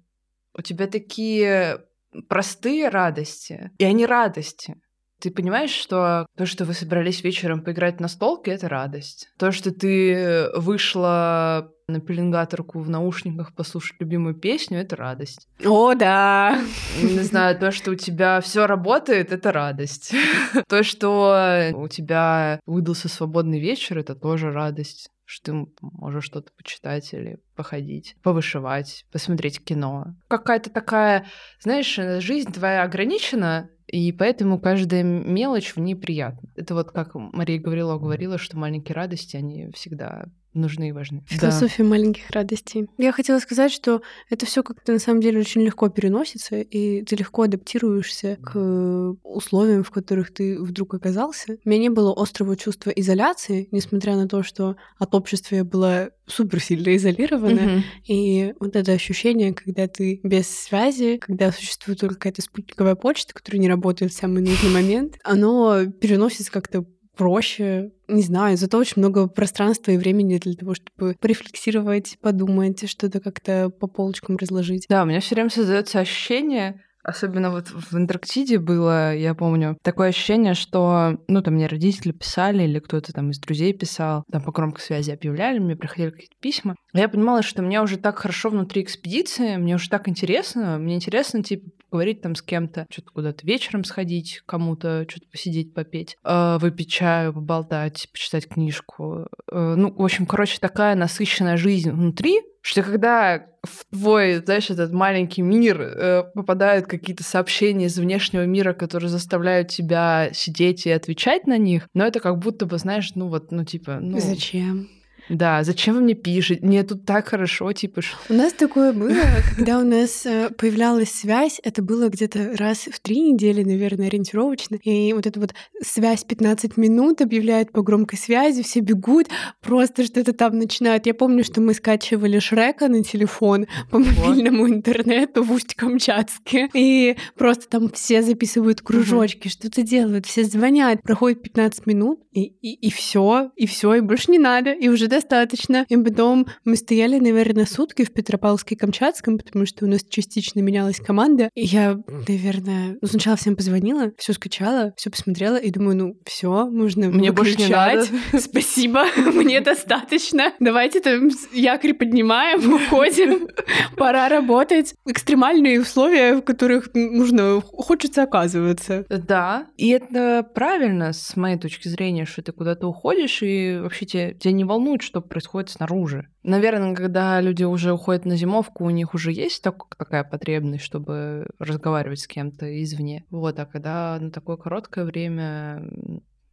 [0.53, 1.81] у тебя такие
[2.27, 4.75] простые радости, и они радости.
[5.19, 9.29] Ты понимаешь, что то, что вы собрались вечером поиграть на столке, это радость.
[9.37, 15.47] То, что ты вышла на пеленгаторку в наушниках послушать любимую песню, это радость.
[15.63, 16.59] О, да.
[17.01, 20.13] Не знаю, то, что у тебя все работает, это радость.
[20.67, 27.11] То, что у тебя выдался свободный вечер, это тоже радость что ты можешь что-то почитать
[27.13, 30.15] или походить, повышивать, посмотреть кино.
[30.27, 31.25] Какая-то такая,
[31.59, 36.49] знаешь, жизнь твоя ограничена, и поэтому каждая мелочь в ней приятна.
[36.55, 40.25] Это вот как Мария говорила, говорила, что маленькие радости, они всегда
[40.55, 41.23] нужны и важны.
[41.27, 41.89] Философия да.
[41.89, 42.87] маленьких радостей.
[42.97, 47.15] Я хотела сказать, что это все как-то на самом деле очень легко переносится, и ты
[47.15, 51.57] легко адаптируешься к условиям, в которых ты вдруг оказался.
[51.63, 56.09] У меня не было острого чувства изоляции, несмотря на то, что от общества я была
[56.27, 57.59] супер сильно изолирована.
[57.59, 57.83] Mm-hmm.
[58.07, 63.61] И вот это ощущение, когда ты без связи, когда существует только какая-то спутниковая почта, которая
[63.61, 66.85] не работает в самый нужный момент, оно переносится как-то
[67.15, 67.91] проще.
[68.07, 73.69] Не знаю, зато очень много пространства и времени для того, чтобы порефлексировать, подумать, что-то как-то
[73.69, 74.85] по полочкам разложить.
[74.89, 80.09] Да, у меня все время создается ощущение, Особенно вот в Антарктиде было, я помню, такое
[80.09, 84.51] ощущение, что, ну, там мне родители писали или кто-то там из друзей писал, там по
[84.51, 86.75] громкой связи объявляли, мне приходили какие-то письма.
[86.93, 91.43] Я понимала, что мне уже так хорошо внутри экспедиции, мне уже так интересно, мне интересно,
[91.43, 96.91] типа, поговорить там с кем-то, что-то куда-то вечером сходить, кому-то что-то посидеть, попеть, э, выпить
[96.91, 99.27] чаю, поболтать, почитать книжку.
[99.49, 104.91] Э, ну, в общем, короче, такая насыщенная жизнь внутри, что когда в твой, знаешь, этот
[104.91, 111.47] маленький мир э, попадают какие-то сообщения из внешнего мира, которые заставляют тебя сидеть и отвечать
[111.47, 113.99] на них, но это как будто бы, знаешь, ну вот, ну типа...
[114.01, 114.19] Ну...
[114.19, 114.89] Зачем?
[115.29, 116.65] Да, зачем вы мне пишете?
[116.65, 118.01] Мне тут так хорошо, типа...
[118.29, 119.15] У нас такое было,
[119.55, 124.75] когда у нас э, появлялась связь, это было где-то раз в три недели, наверное, ориентировочно,
[124.75, 129.27] и вот эта вот связь 15 минут объявляют по громкой связи, все бегут,
[129.61, 131.05] просто что-то там начинают.
[131.05, 137.67] Я помню, что мы скачивали Шрека на телефон по мобильному интернету в Усть-Камчатске, и просто
[137.67, 143.51] там все записывают кружочки, что-то делают, все звонят, проходит 15 минут, и, и, и все,
[143.55, 145.85] и все, и больше не надо, и уже достаточно.
[145.87, 151.49] И потом мы стояли, наверное, сутки в Петропавловске-Камчатском, потому что у нас частично менялась команда.
[151.55, 156.67] И я, наверное, ну, сначала всем позвонила, все скачала, все посмотрела и думаю, ну все,
[156.69, 158.05] можно мне больше не надо.
[158.37, 160.51] Спасибо, мне достаточно.
[160.59, 163.47] Давайте там якорь поднимаем, уходим.
[163.95, 164.93] Пора работать.
[165.05, 169.05] Экстремальные условия, в которых нужно хочется оказываться.
[169.09, 174.33] Да, и это правильно с моей точки зрения, что ты куда-то уходишь и вообще тебя,
[174.33, 176.27] тебя не волнует, что происходит снаружи.
[176.43, 181.47] Наверное, когда люди уже уходят на зимовку, у них уже есть так, такая потребность, чтобы
[181.59, 183.25] разговаривать с кем-то извне.
[183.29, 185.89] Вот, а когда на такое короткое время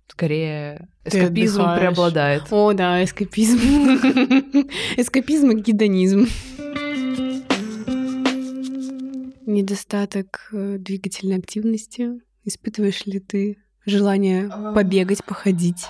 [0.08, 2.44] скорее эскапизм преобладает.
[2.50, 3.58] О, да, эскапизм.
[4.96, 6.26] Эскапизм и гедонизм.
[9.46, 12.20] Недостаток э, двигательной активности.
[12.44, 15.86] Испытываешь ли ты желание побегать, походить?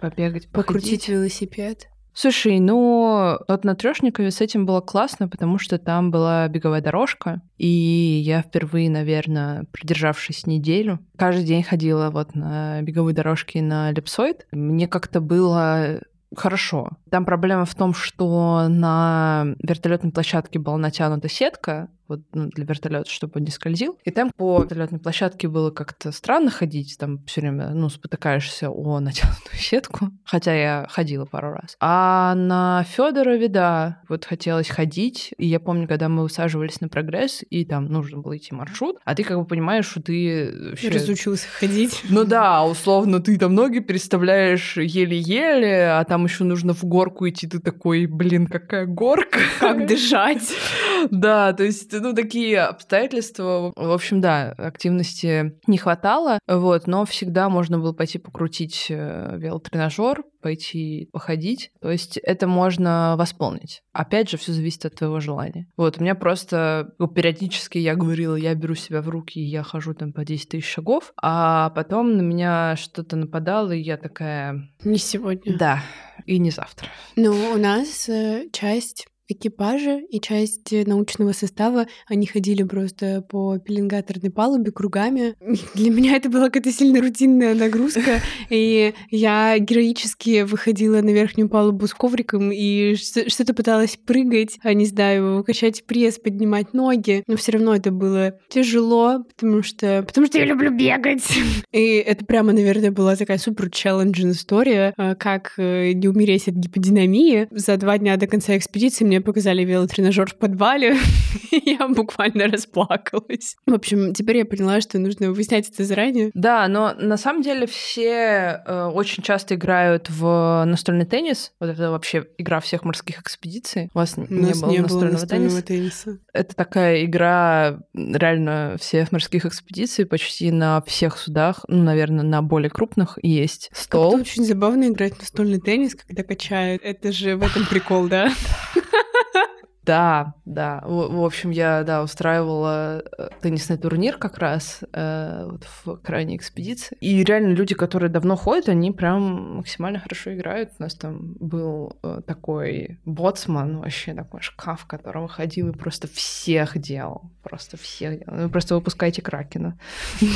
[0.00, 1.88] Побегать, покрутить велосипед?
[2.18, 7.42] Слушай, ну вот на Трешникове с этим было классно, потому что там была беговая дорожка,
[7.58, 14.46] и я впервые, наверное, продержавшись неделю, каждый день ходила вот на беговой дорожке на Липсоид.
[14.50, 16.00] Мне как-то было
[16.34, 16.88] хорошо.
[17.16, 23.10] Там проблема в том, что на вертолетной площадке была натянута сетка, вот, ну, для вертолета,
[23.10, 23.98] чтобы он не скользил.
[24.04, 29.00] И там по вертолетной площадке было как-то странно ходить, там все время, ну, спотыкаешься о
[29.00, 31.76] натянутую сетку, хотя я ходила пару раз.
[31.80, 37.42] А на Федорове, да, вот хотелось ходить, и я помню, когда мы усаживались на прогресс,
[37.48, 40.90] и там нужно было идти маршрут, а ты как бы понимаешь, что ты вообще...
[40.90, 42.02] Разучился ходить.
[42.08, 47.46] Ну да, условно, ты там ноги переставляешь еле-еле, а там еще нужно в горку идти,
[47.46, 49.38] ты такой, блин, какая горка.
[49.60, 50.52] Как дышать.
[51.10, 53.72] Да, то есть ну, такие обстоятельства.
[53.76, 60.24] В общем, да, активности не хватало, вот, но всегда можно было пойти покрутить э, велотренажер,
[60.46, 61.72] пойти походить.
[61.80, 63.82] То есть это можно восполнить.
[63.92, 65.66] Опять же, все зависит от твоего желания.
[65.76, 69.64] Вот, у меня просто ну, периодически я говорила, я беру себя в руки, и я
[69.64, 74.70] хожу там по 10 тысяч шагов, а потом на меня что-то нападало, и я такая...
[74.84, 75.58] Не сегодня.
[75.58, 75.82] Да,
[76.26, 76.86] и не завтра.
[77.16, 84.30] Ну, у нас э, часть экипажа и часть научного состава, они ходили просто по пеленгаторной
[84.30, 85.34] палубе кругами.
[85.74, 88.20] Для меня это была какая-то сильно рутинная нагрузка,
[88.50, 94.86] и я героически выходила на верхнюю палубу с ковриком и что-то пыталась прыгать, а не
[94.86, 100.38] знаю, качать пресс, поднимать ноги, но все равно это было тяжело, потому что, потому что
[100.38, 101.24] я люблю бегать.
[101.72, 106.54] И это прямо, наверное, была такая супер челленджная история, а, как э, не умереть от
[106.54, 107.48] гиподинамии.
[107.50, 110.96] За два дня до конца экспедиции мне мне показали велотренажер в подвале,
[111.50, 113.56] я буквально расплакалась.
[113.66, 116.30] В общем, теперь я поняла, что нужно выяснять это заранее.
[116.34, 121.52] Да, но на самом деле все э, очень часто играют в настольный теннис.
[121.60, 123.90] Вот это вообще игра всех морских экспедиций.
[123.94, 126.04] У вас У не было не настольного, было настольного тенниса?
[126.04, 126.18] тенниса.
[126.34, 132.68] Это такая игра реально всех морских экспедиций почти на всех судах, ну, наверное, на более
[132.68, 134.12] крупных есть стол.
[134.12, 136.82] Это очень забавно играть в настольный теннис, когда качают.
[136.84, 138.30] Это же в этом прикол, да?
[139.86, 140.82] Да, да.
[140.84, 146.36] В, в общем, я, да, устраивала э, теннисный турнир как раз э, вот в крайней
[146.36, 146.96] экспедиции.
[147.00, 150.72] И реально люди, которые давно ходят, они прям максимально хорошо играют.
[150.80, 156.08] У нас там был э, такой боцман, вообще такой шкаф, в котором ходил и просто
[156.08, 157.30] всех делал.
[157.44, 158.40] Просто всех делал.
[158.42, 159.78] Вы просто выпускайте Кракена.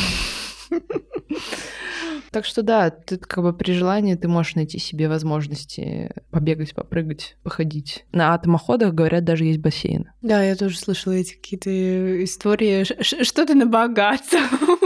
[2.30, 7.36] Так что да, ты как бы при желании ты можешь найти себе возможности побегать, попрыгать,
[7.42, 8.04] походить.
[8.12, 10.10] На атомоходах, говорят, даже есть бассейн.
[10.22, 12.84] Да, я тоже слышала эти какие-то истории.
[13.02, 14.40] Что-то на богатство.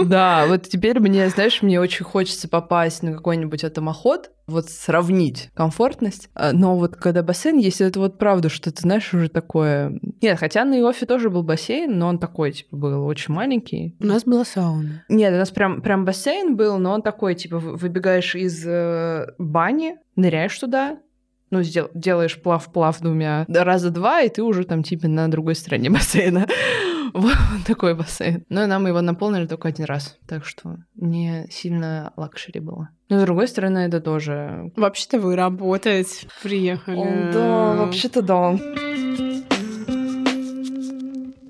[0.05, 6.29] Да, вот теперь мне, знаешь, мне очень хочется попасть на какой-нибудь атомоход, вот сравнить комфортность.
[6.35, 9.99] А, но вот когда бассейн есть, это вот правда, что ты знаешь уже такое...
[10.21, 13.97] Нет, хотя на Иофе тоже был бассейн, но он такой, типа, был очень маленький.
[14.01, 15.05] У нас была сауна.
[15.09, 19.97] Нет, у нас прям, прям бассейн был, но он такой, типа, выбегаешь из э, бани,
[20.17, 20.99] ныряешь туда,
[21.55, 25.89] ну, сдел- делаешь плав-плав двумя раза два, и ты уже там, типа, на другой стороне
[25.91, 26.49] бассейна.
[27.13, 28.45] Вот такой бассейн.
[28.49, 32.89] Но нам его наполнили только один раз, так что не сильно luxury было.
[33.09, 34.73] Но с другой стороны, это тоже...
[34.75, 37.31] Вообще-то вы работаете, приехали.
[37.33, 38.59] Да, вообще-то да.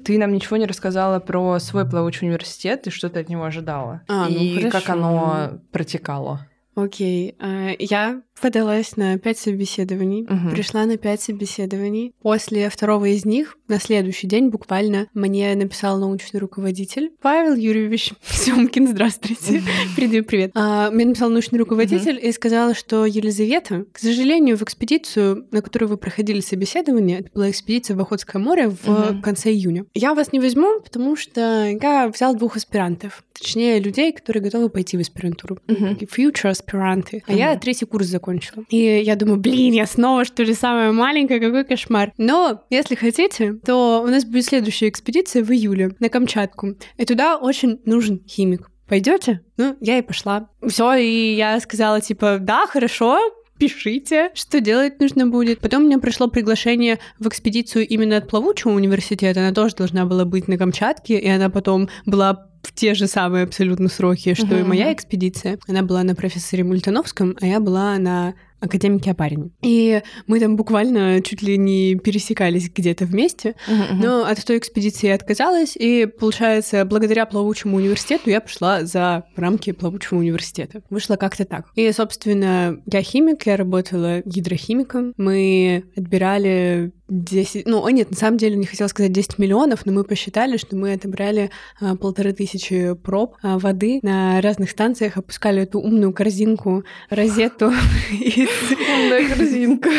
[0.05, 4.03] Ты нам ничего не рассказала про свой плавучий университет и что ты от него ожидала.
[4.07, 6.47] А, ну и как оно протекало.
[6.75, 7.37] Окей.
[7.41, 7.77] Okay.
[7.79, 10.51] Я подалась на пять собеседований, угу.
[10.51, 12.13] пришла на пять собеседований.
[12.21, 18.89] После второго из них, на следующий день буквально, мне написал научный руководитель Павел Юрьевич Семкин,
[18.89, 19.63] здравствуйте,
[19.97, 20.51] передаю привет.
[20.55, 25.89] А, мне написал научный руководитель и сказала, что Елизавета, к сожалению, в экспедицию, на которую
[25.89, 30.41] вы проходили собеседование, это была экспедиция в Охотское море в конце июня, я вас не
[30.41, 36.51] возьму, потому что я взял двух аспирантов, точнее людей, которые готовы пойти в аспирантуру, future
[36.51, 38.65] аспиранты, а я третий курс закончила закончила.
[38.69, 42.13] И я думаю, блин, я снова, что ли, самая маленькая, какой кошмар.
[42.19, 46.75] Но, если хотите, то у нас будет следующая экспедиция в июле на Камчатку.
[46.97, 48.71] И туда очень нужен химик.
[48.89, 49.41] Пойдете?
[49.57, 50.49] Ну, я и пошла.
[50.67, 53.19] Все, и я сказала, типа, да, хорошо,
[53.59, 55.61] пишите, что делать нужно будет.
[55.61, 59.41] Потом мне пришло приглашение в экспедицию именно от плавучего университета.
[59.41, 63.45] Она тоже должна была быть на Камчатке, и она потом была в те же самые
[63.45, 65.59] абсолютно сроки, что и моя экспедиция.
[65.69, 68.35] Она была на профессоре Мультановском, а я была на
[68.65, 69.51] академике Апарине.
[69.63, 73.95] И мы там буквально чуть ли не пересекались где-то вместе, uh-huh.
[73.95, 79.73] но от той экспедиции я отказалась, и, получается, благодаря плавучему университету я пошла за рамки
[79.73, 80.83] плавучего университета.
[80.91, 81.67] Вышло как-то так.
[81.75, 85.13] И, собственно, я химик, я работала гидрохимиком.
[85.17, 90.05] Мы отбирали 10, ну, нет, на самом деле не хотела сказать 10 миллионов, но мы
[90.05, 91.51] посчитали, что мы отобрали
[91.81, 97.67] а, полторы тысячи проб а, воды на разных станциях, опускали эту умную корзинку, розету.
[98.11, 99.91] Умная корзинка.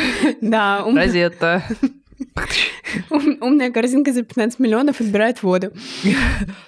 [0.42, 0.84] Да.
[0.84, 1.64] Розетта.
[3.42, 5.72] Умная корзинка за 15 миллионов отбирает воду.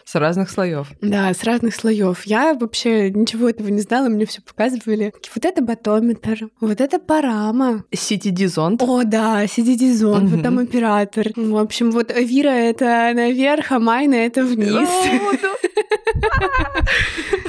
[0.05, 0.88] С разных слоев.
[1.01, 2.26] Да, с разных слоев.
[2.26, 5.13] Я вообще ничего этого не знала, мне все показывали.
[5.36, 7.84] Вот это батометр, вот это парама.
[7.91, 8.82] CTD-зонд.
[8.84, 11.28] О, да, CTD-зонд, вот там оператор.
[11.36, 14.89] В общем, вот Вира— это наверх, а Майна— это вниз.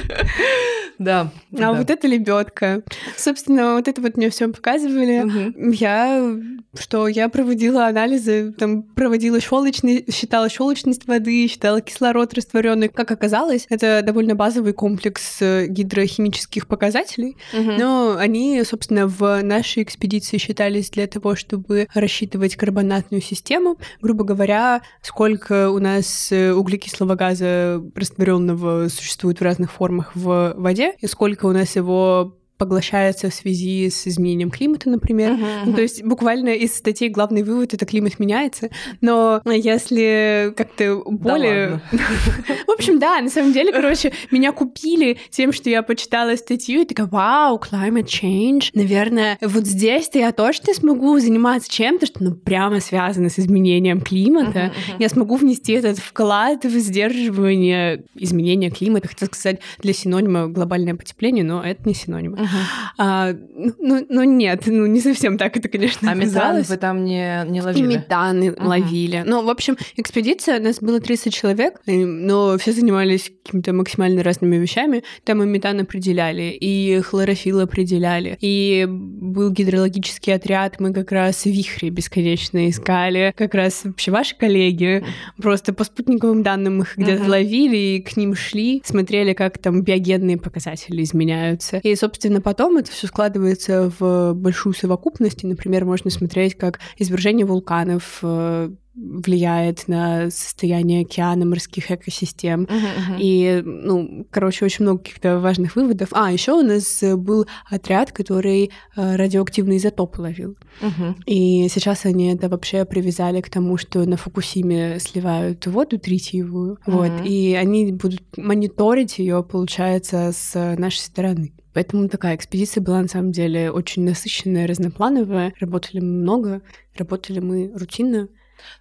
[0.99, 1.31] Да.
[1.57, 2.83] А вот это лебедка.
[3.17, 5.53] Собственно, вот это вот мне все показывали.
[5.75, 6.35] Я
[6.77, 12.89] что я проводила анализы, там проводила щелочный, считала щелочность воды, считала кислород растворенный.
[12.89, 17.71] Как оказалось, это довольно базовый комплекс э, гидрохимических показателей, угу.
[17.71, 23.77] но они, собственно, в нашей экспедиции считались для того, чтобы рассчитывать карбонатную систему.
[24.01, 30.88] Грубо говоря, сколько у нас э, углекислого газа растворенного существует в разных формах в воде,
[30.99, 35.31] и сколько у нас его поглощается в связи с изменением климата, например.
[35.31, 35.61] Uh-huh, uh-huh.
[35.65, 38.69] Ну, то есть буквально из статей главный вывод— это климат меняется.
[38.99, 41.81] Но если как-то более...
[41.91, 41.99] Да
[42.67, 46.85] в общем, да, на самом деле, короче, меня купили тем, что я почитала статью и
[46.85, 48.71] такая, вау, climate change.
[48.73, 54.59] Наверное, вот здесь-то я точно смогу заниматься чем-то, что ну, прямо связано с изменением климата.
[54.59, 54.95] Uh-huh, uh-huh.
[54.99, 59.07] Я смогу внести этот вклад в сдерживание изменения климата.
[59.07, 62.35] Хотела сказать для синонима глобальное потепление, но это не синоним.
[62.35, 62.48] Uh-huh.
[62.97, 67.45] А, ну, ну нет, ну не совсем так это, конечно, А метан вы там не,
[67.47, 67.83] не ловили?
[67.83, 68.65] И метан uh-huh.
[68.65, 69.23] ловили.
[69.25, 74.57] Ну, в общем, экспедиция, у нас было 30 человек, но все занимались какими-то максимально разными
[74.57, 75.03] вещами.
[75.23, 81.89] Там и метан определяли, и хлорофилл определяли, и был гидрологический отряд, мы как раз вихри
[81.89, 83.33] бесконечно искали.
[83.35, 85.03] Как раз вообще ваши коллеги
[85.37, 87.29] просто по спутниковым данным их где-то uh-huh.
[87.29, 91.77] ловили, и к ним шли, смотрели, как там биогенные показатели изменяются.
[91.77, 95.43] И, собственно, Соответственно, потом это все складывается в большую совокупность.
[95.43, 102.63] И, например, можно смотреть, как извержение вулканов э, влияет на состояние океана, морских экосистем.
[102.63, 103.17] Uh-huh, uh-huh.
[103.19, 106.09] И, ну, короче, очень много каких-то важных выводов.
[106.11, 110.57] А, еще у нас был отряд, который э, радиоактивные изотопы ловил.
[110.81, 111.15] Uh-huh.
[111.25, 116.77] И сейчас они это вообще привязали к тому, что на Фукусиме сливают воду тритиевую.
[116.85, 116.91] Uh-huh.
[116.91, 121.53] Вот, и они будут мониторить ее, получается, с нашей стороны.
[121.79, 125.53] Поэтому такая экспедиция была на самом деле очень насыщенная, разноплановая.
[125.61, 126.61] Работали мы много,
[126.97, 128.27] работали мы рутинно.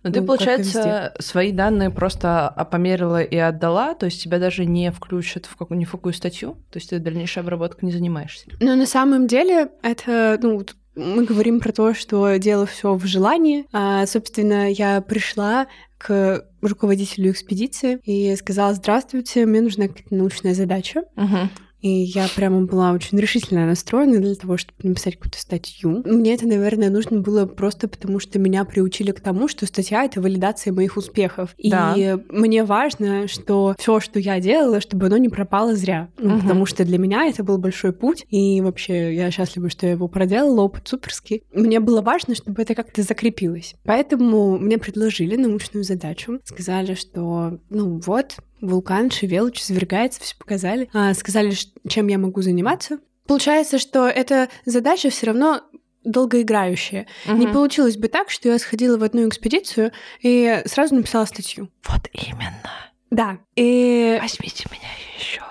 [0.02, 4.90] Но ну, ты, получается, свои данные просто померила и отдала, то есть тебя даже не
[4.90, 8.46] включат в какую-нибудь в какую статью, то есть ты дальнейшей обработкой не занимаешься.
[8.58, 13.64] Ну, на самом деле, это, ну, мы говорим про то, что дело все в желании.
[13.72, 15.68] А, собственно, я пришла
[15.98, 21.04] к руководителю экспедиции и сказала, здравствуйте, мне нужна какая-то научная задача.
[21.14, 21.48] Uh-huh.
[21.80, 26.02] И я прямо была очень решительно настроена для того, чтобы написать какую-то статью.
[26.04, 30.20] Мне это, наверное, нужно было просто потому, что меня приучили к тому, что статья— это
[30.20, 31.54] валидация моих успехов.
[31.62, 31.94] Да.
[31.96, 36.08] И мне важно, что все, что я делала, чтобы оно не пропало зря.
[36.18, 36.40] угу.
[36.40, 38.26] Потому что для меня это был большой путь.
[38.30, 41.42] И вообще я счастлива, что я его проделала, опыт суперский.
[41.52, 43.74] Мне было важно, чтобы это как-то закрепилось.
[43.84, 46.40] Поэтому мне предложили научную задачу.
[46.44, 50.88] Сказали, что, ну вот, вулкан Шевелыч извергается, все показали.
[50.92, 51.54] А, сказали,
[51.88, 52.98] чем я могу заниматься.
[53.26, 55.62] Получается, что эта задача все равно
[56.04, 57.06] долгоиграющая.
[57.26, 57.36] Угу.
[57.36, 61.68] Не получилось бы так, что я сходила в одну экспедицию и сразу написала статью.
[61.86, 62.70] Вот именно.
[63.10, 63.38] Да.
[63.56, 64.18] И...
[64.20, 64.88] Возьмите меня
[65.18, 65.42] еще.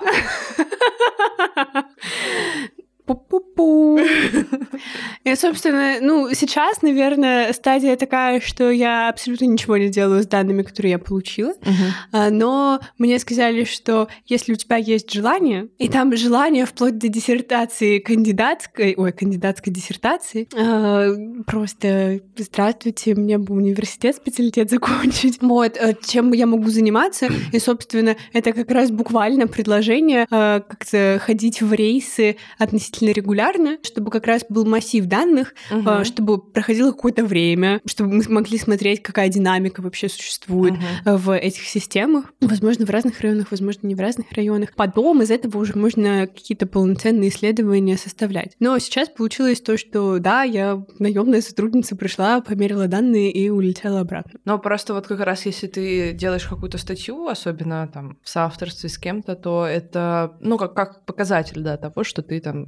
[3.57, 3.99] Пу-пу-пу.
[5.23, 10.61] И, собственно, ну, сейчас, наверное, стадия такая, что я абсолютно ничего не делаю с данными,
[10.61, 11.53] которые я получила.
[11.61, 12.29] Uh-huh.
[12.29, 17.99] Но мне сказали, что если у тебя есть желание, и там желание вплоть до диссертации
[17.99, 21.09] кандидатской, ой, кандидатской диссертации, а,
[21.45, 25.41] просто здравствуйте, мне бы университет, специалитет закончить.
[25.41, 27.27] Вот, э, чем я могу заниматься.
[27.51, 33.11] И, собственно, это как раз буквально предложение а, как-то ходить в рейсы относительно относительно
[33.51, 36.03] регулярно, чтобы как раз был массив данных, угу.
[36.03, 41.17] чтобы проходило какое-то время, чтобы мы могли смотреть, какая динамика вообще существует угу.
[41.17, 42.25] в этих системах.
[42.41, 44.73] Возможно, в разных районах, возможно, не в разных районах.
[44.75, 48.55] Потом из этого уже можно какие-то полноценные исследования составлять.
[48.59, 54.39] Но сейчас получилось то, что да, я наемная сотрудница пришла, померила данные и улетела обратно.
[54.45, 58.97] Но просто вот как раз если ты делаешь какую-то статью, особенно там в соавторстве с
[58.97, 62.65] кем-то, то это, ну, как, как показатель, да, того, что ты там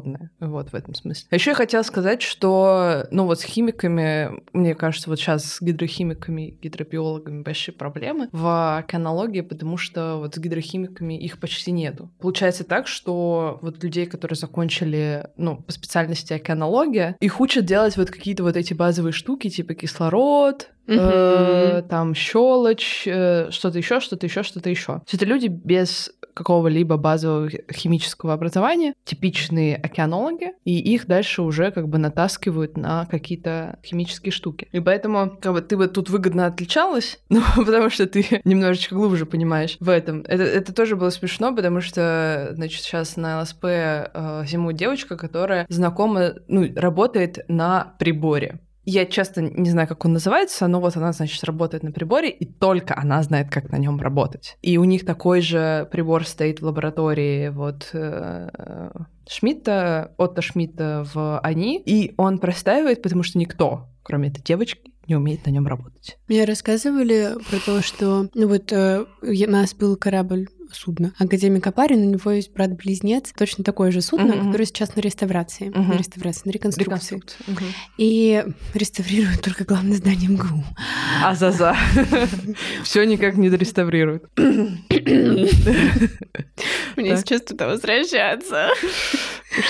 [0.00, 1.26] работоспособная, вот в этом смысле.
[1.30, 5.62] А еще я хотела сказать, что, ну, вот с химиками, мне кажется, вот сейчас с
[5.62, 12.10] гидрохимиками, гидробиологами большие проблемы в океанологии, потому что вот с гидрохимиками их почти нету.
[12.20, 18.10] Получается так, что вот людей, которые закончили, ну, по специальности океанология, их учат делать вот
[18.10, 24.42] какие-то вот эти базовые штуки, типа кислород, э, там щелочь, э, что-то еще, что-то еще,
[24.42, 25.02] что-то еще.
[25.06, 31.88] Все это люди без какого-либо базового химического образования, типичные океанологи, и их дальше уже как
[31.88, 34.68] бы натаскивают на какие-то химические штуки.
[34.72, 39.26] И поэтому как бы ты вот тут выгодно отличалась, ну, потому что ты немножечко глубже
[39.26, 40.20] понимаешь в этом.
[40.22, 45.66] Это, это тоже было смешно, потому что, значит, сейчас на ЛСП э, зимует девочка, которая
[45.68, 48.60] знакома, ну, работает на приборе.
[48.92, 52.44] Я часто не знаю, как он называется, но вот она, значит, работает на приборе, и
[52.44, 54.56] только она знает, как на нем работать.
[54.62, 58.90] И у них такой же прибор стоит в лаборатории вот э,
[59.28, 65.14] Шмидта, Отто Шмидта в АНИ, и он простаивает, потому что никто, кроме этой девочки, не
[65.14, 66.18] умеет на нем работать.
[66.26, 71.12] Мне рассказывали про то, что ну вот э, у нас был корабль судно.
[71.18, 74.46] Академик Апарин, у него есть брат-близнец, точно такое же судно, mm-hmm.
[74.46, 75.88] которое сейчас на реставрации, mm-hmm.
[75.88, 77.22] на реставрации, на реконструкции.
[77.46, 77.72] Mm-hmm.
[77.98, 78.44] И
[78.74, 80.64] реставрируют только главное здание МГУ.
[81.22, 81.76] А за за.
[82.82, 84.24] Все никак не дореставрируют.
[86.96, 88.68] Мне сейчас туда возвращаться.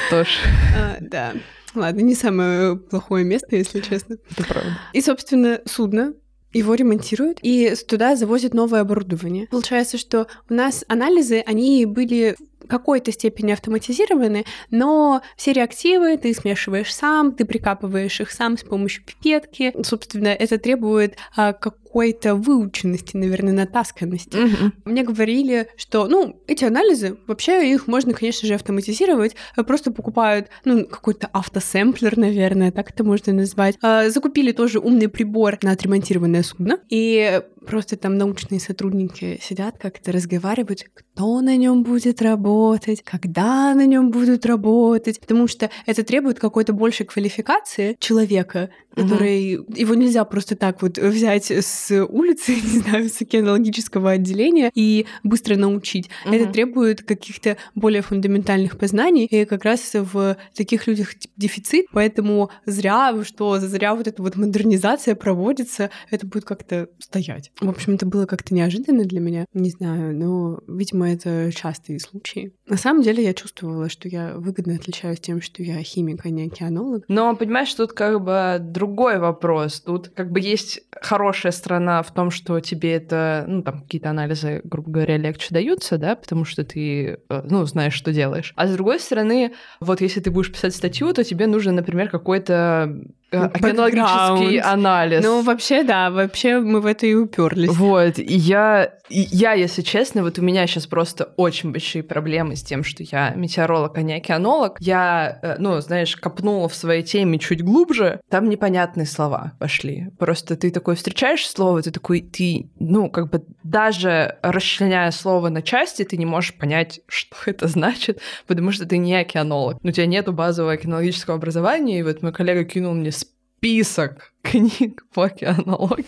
[0.07, 0.29] Что ж.
[0.77, 1.33] А, да.
[1.75, 4.17] Ладно, не самое плохое место, если честно.
[4.31, 4.79] Это правда.
[4.93, 6.15] И, собственно, судно
[6.53, 9.47] его ремонтируют и туда завозят новое оборудование.
[9.51, 12.37] Получается, что у нас анализы, они были
[12.69, 19.05] какой-то степени автоматизированы, но все реактивы ты смешиваешь сам, ты прикапываешь их сам с помощью
[19.05, 19.73] пипетки.
[19.83, 24.37] Собственно, это требует а, какой-то выученности, наверное, натасканности.
[24.37, 24.73] Угу.
[24.85, 29.35] Мне говорили, что, ну, эти анализы, вообще их можно, конечно же, автоматизировать.
[29.67, 33.77] Просто покупают, ну, какой-то автосэмплер, наверное, так это можно назвать.
[33.83, 40.13] А, закупили тоже умный прибор на отремонтированное судно, и просто там научные сотрудники сидят, как-то
[40.13, 46.39] разговаривают, кто на нем будет работать, когда на нем будут работать, потому что это требует
[46.39, 49.73] какой-то большей квалификации человека, который угу.
[49.75, 55.57] его нельзя просто так вот взять с улицы, не знаю, с океанологического отделения и быстро
[55.57, 56.11] научить.
[56.27, 56.35] Угу.
[56.35, 63.15] Это требует каких-то более фундаментальных познаний, и как раз в таких людях дефицит, поэтому зря,
[63.25, 67.53] что зря вот эта вот модернизация проводится, это будет как-то стоять.
[67.61, 72.53] В общем, это было как-то неожиданно для меня, не знаю, но, видимо, это частые случаи.
[72.67, 76.47] На самом деле я чувствовала, что я выгодно отличаюсь тем, что я химик, а не
[76.47, 77.05] океанолог.
[77.09, 78.59] Но, понимаешь, тут как бы
[78.91, 79.81] другой вопрос.
[79.81, 84.61] Тут как бы есть хорошая сторона в том, что тебе это, ну, там, какие-то анализы,
[84.65, 88.53] грубо говоря, легче даются, да, потому что ты, э, ну, знаешь, что делаешь.
[88.57, 93.01] А с другой стороны, вот если ты будешь писать статью, то тебе нужен, например, какой-то
[93.31, 95.25] океанологический анализ.
[95.25, 97.71] Ну, вообще, да, вообще мы в это и уперлись.
[97.71, 102.57] Вот, и я, и я, если честно, вот у меня сейчас просто очень большие проблемы
[102.57, 104.77] с тем, что я метеоролог, а не океанолог.
[104.81, 110.09] Я, э, ну, знаешь, копнула в своей теме чуть глубже, там непонятные слова пошли.
[110.19, 115.63] Просто ты такой встречаешь слово, ты такой, ты, ну, как бы даже расчленяя слово на
[115.63, 119.79] части, ты не можешь понять, что это значит, потому что ты не океанолог.
[119.83, 123.13] У тебя нету базового океанологического образования, и вот мой коллега кинул мне
[123.61, 126.05] список книг по океанологии.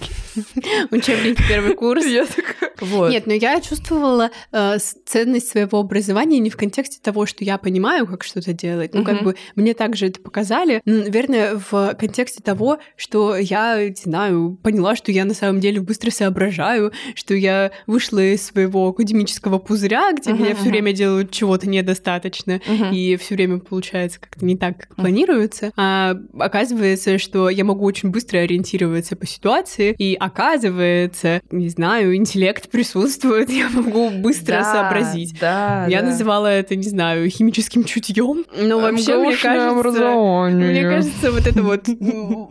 [0.91, 2.05] Учебник первый курс.
[2.07, 2.73] Я такая...
[2.81, 3.11] Вот.
[3.11, 8.07] Нет, но я чувствовала э, ценность своего образования не в контексте того, что я понимаю,
[8.07, 8.95] как что-то делать.
[8.95, 10.81] Ну, как бы мне также это показали.
[10.85, 15.81] Ну, наверное, в контексте того, что я, не знаю, поняла, что я на самом деле
[15.81, 21.69] быстро соображаю, что я вышла из своего академического пузыря, где меня все время делают чего-то
[21.69, 22.61] недостаточно,
[22.91, 25.73] и все время получается как-то не так, как планируется.
[25.77, 32.15] А оказывается, что я могу очень быстро быстро ориентироваться по ситуации, и оказывается, не знаю,
[32.15, 35.39] интеллект присутствует, я могу быстро да, сообразить.
[35.41, 36.07] Да, я да.
[36.07, 41.89] называла это, не знаю, химическим чутьем, но вообще мне кажется, мне кажется, вот это вот,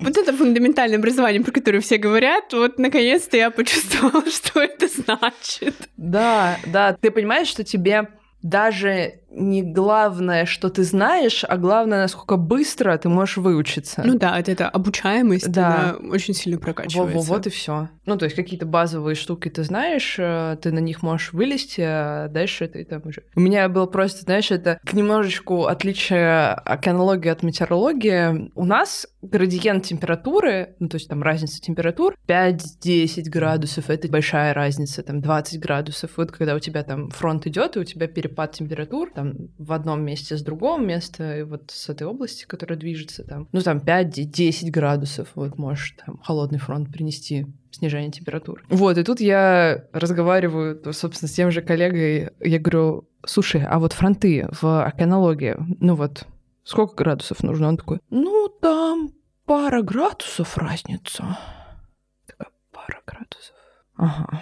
[0.02, 5.76] вот это фундаментальное образование, про которое все говорят, вот наконец-то я почувствовала, что это значит.
[5.96, 8.10] Да, да, ты понимаешь, что тебе
[8.42, 14.04] даже не главное, что ты знаешь, а главное, насколько быстро ты можешь выучиться.
[14.06, 15.96] Ну да, это, это обучаемость, да.
[16.00, 17.18] она очень сильно прокачивается.
[17.18, 17.90] Во, во, вот и все.
[18.06, 22.28] Ну, то есть какие-то базовые штуки ты знаешь, э, ты на них можешь вылезти, а
[22.28, 23.24] дальше ты там уже...
[23.36, 28.52] У меня было просто, знаешь, это немножечко отличие океанологии от метеорологии.
[28.56, 35.04] У нас градиент температуры, ну, то есть там разница температур, 5-10 градусов, это большая разница,
[35.04, 36.12] там 20 градусов.
[36.18, 40.02] Вот когда у тебя там фронт идет, и у тебя перепад температур, там в одном
[40.04, 44.72] месте с другого места, и вот с этой области, которая движется там, ну там 5-10
[44.72, 48.64] градусов, вот можешь там холодный фронт принести снижение температуры.
[48.70, 53.94] Вот, и тут я разговариваю, собственно, с тем же коллегой, я говорю, слушай, а вот
[53.94, 56.26] фронты в океанологии, ну вот,
[56.64, 57.68] сколько градусов нужно?
[57.68, 59.12] Он такой, ну, там
[59.46, 61.38] пара градусов разница.
[62.26, 63.56] Такая, пара градусов.
[63.96, 64.42] Ага.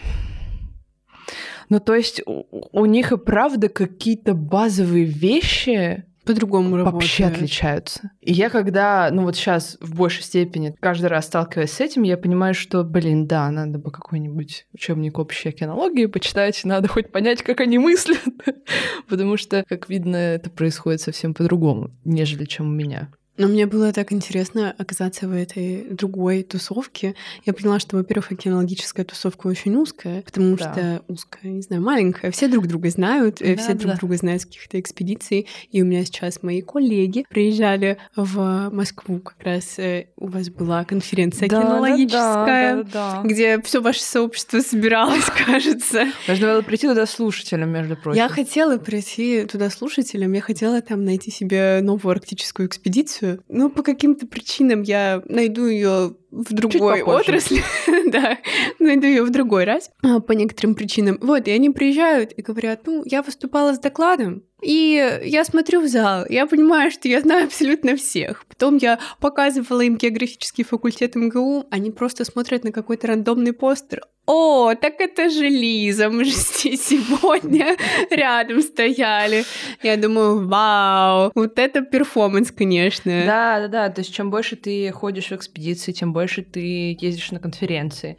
[1.69, 6.93] Ну, то есть у, у них и правда какие-то базовые вещи по-другому работает.
[6.93, 8.11] Вообще отличаются.
[8.21, 12.17] И я когда, ну вот сейчас в большей степени каждый раз сталкиваясь с этим, я
[12.17, 17.61] понимаю, что, блин, да, надо бы какой-нибудь учебник общей океанологии почитать, надо хоть понять, как
[17.61, 18.21] они мыслят,
[19.09, 23.09] потому что, как видно, это происходит совсем по-другому, нежели чем у меня.
[23.39, 27.15] Но мне было так интересно оказаться в этой другой тусовке.
[27.45, 30.73] Я поняла, что, во-первых, океанологическая тусовка очень узкая, потому да.
[30.73, 32.31] что узкая, не знаю, маленькая.
[32.31, 33.79] Все друг друга знают, э, да, все да.
[33.79, 35.47] друг друга знают с каких-то экспедиций.
[35.71, 39.19] И у меня сейчас мои коллеги приезжали в Москву.
[39.19, 43.27] Как раз э, у вас была конференция да, океанологическая, да, да, да, да.
[43.27, 46.07] где все ваше сообщество собиралось, кажется.
[46.27, 48.17] Нужно было прийти туда слушателем, между прочим.
[48.17, 53.83] Я хотела прийти туда слушателем, я хотела там найти себе новую арктическую экспедицию, ну, по
[53.83, 57.61] каким-то причинам я найду ее в другой отрасли,
[58.11, 58.37] да,
[58.79, 61.17] найду ее в другой раз а, по некоторым причинам.
[61.21, 65.87] Вот, и они приезжают и говорят, ну, я выступала с докладом, и я смотрю в
[65.87, 68.45] зал, я понимаю, что я знаю абсолютно всех.
[68.47, 74.01] Потом я показывала им географический факультет МГУ, они просто смотрят на какой-то рандомный постер.
[74.31, 77.75] О, так это же Лиза, мы же здесь сегодня
[78.11, 79.43] рядом стояли.
[79.81, 83.23] Я думаю, вау, вот это перформанс, конечно.
[83.25, 87.31] Да, да, да, то есть чем больше ты ходишь в экспедиции, тем больше ты ездишь
[87.31, 88.17] на конференции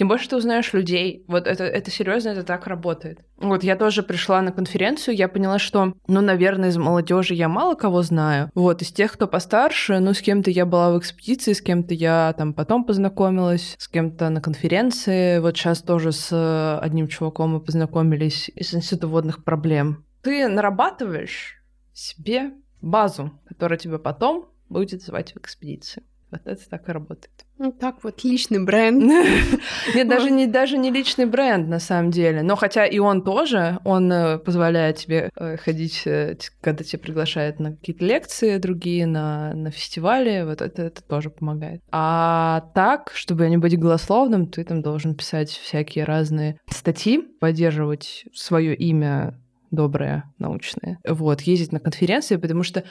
[0.00, 1.26] тем больше ты узнаешь людей.
[1.28, 3.18] Вот это, это серьезно, это так работает.
[3.36, 7.74] Вот я тоже пришла на конференцию, я поняла, что, ну, наверное, из молодежи я мало
[7.74, 8.50] кого знаю.
[8.54, 12.34] Вот, из тех, кто постарше, ну, с кем-то я была в экспедиции, с кем-то я
[12.38, 15.38] там потом познакомилась, с кем-то на конференции.
[15.38, 20.06] Вот сейчас тоже с одним чуваком мы познакомились из Института водных проблем.
[20.22, 26.02] Ты нарабатываешь себе базу, которая тебя потом будет звать в экспедиции.
[26.30, 27.30] Вот это так и работает.
[27.58, 29.02] Ну, так вот, личный бренд.
[29.94, 32.42] Нет, даже не, даже не личный бренд, на самом деле.
[32.42, 37.60] Но хотя и он тоже, он э, позволяет тебе э, ходить, э, когда тебя приглашают
[37.60, 41.82] на какие-то лекции другие, на, на фестивали, вот это, это тоже помогает.
[41.90, 48.74] А так, чтобы не быть голословным, ты там должен писать всякие разные статьи, поддерживать свое
[48.74, 49.38] имя
[49.70, 50.98] доброе, научное.
[51.06, 52.84] Вот, ездить на конференции, потому что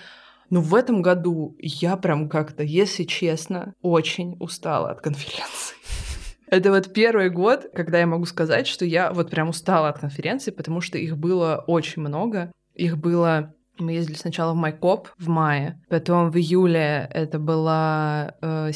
[0.50, 5.76] но в этом году я прям как-то, если честно, очень устала от конференции.
[6.48, 10.52] Это вот первый год, когда я могу сказать, что я вот прям устала от конференции,
[10.52, 12.52] потому что их было очень много.
[12.74, 18.72] Их было мы ездили сначала в Майкоп в мае, потом в июле это была э,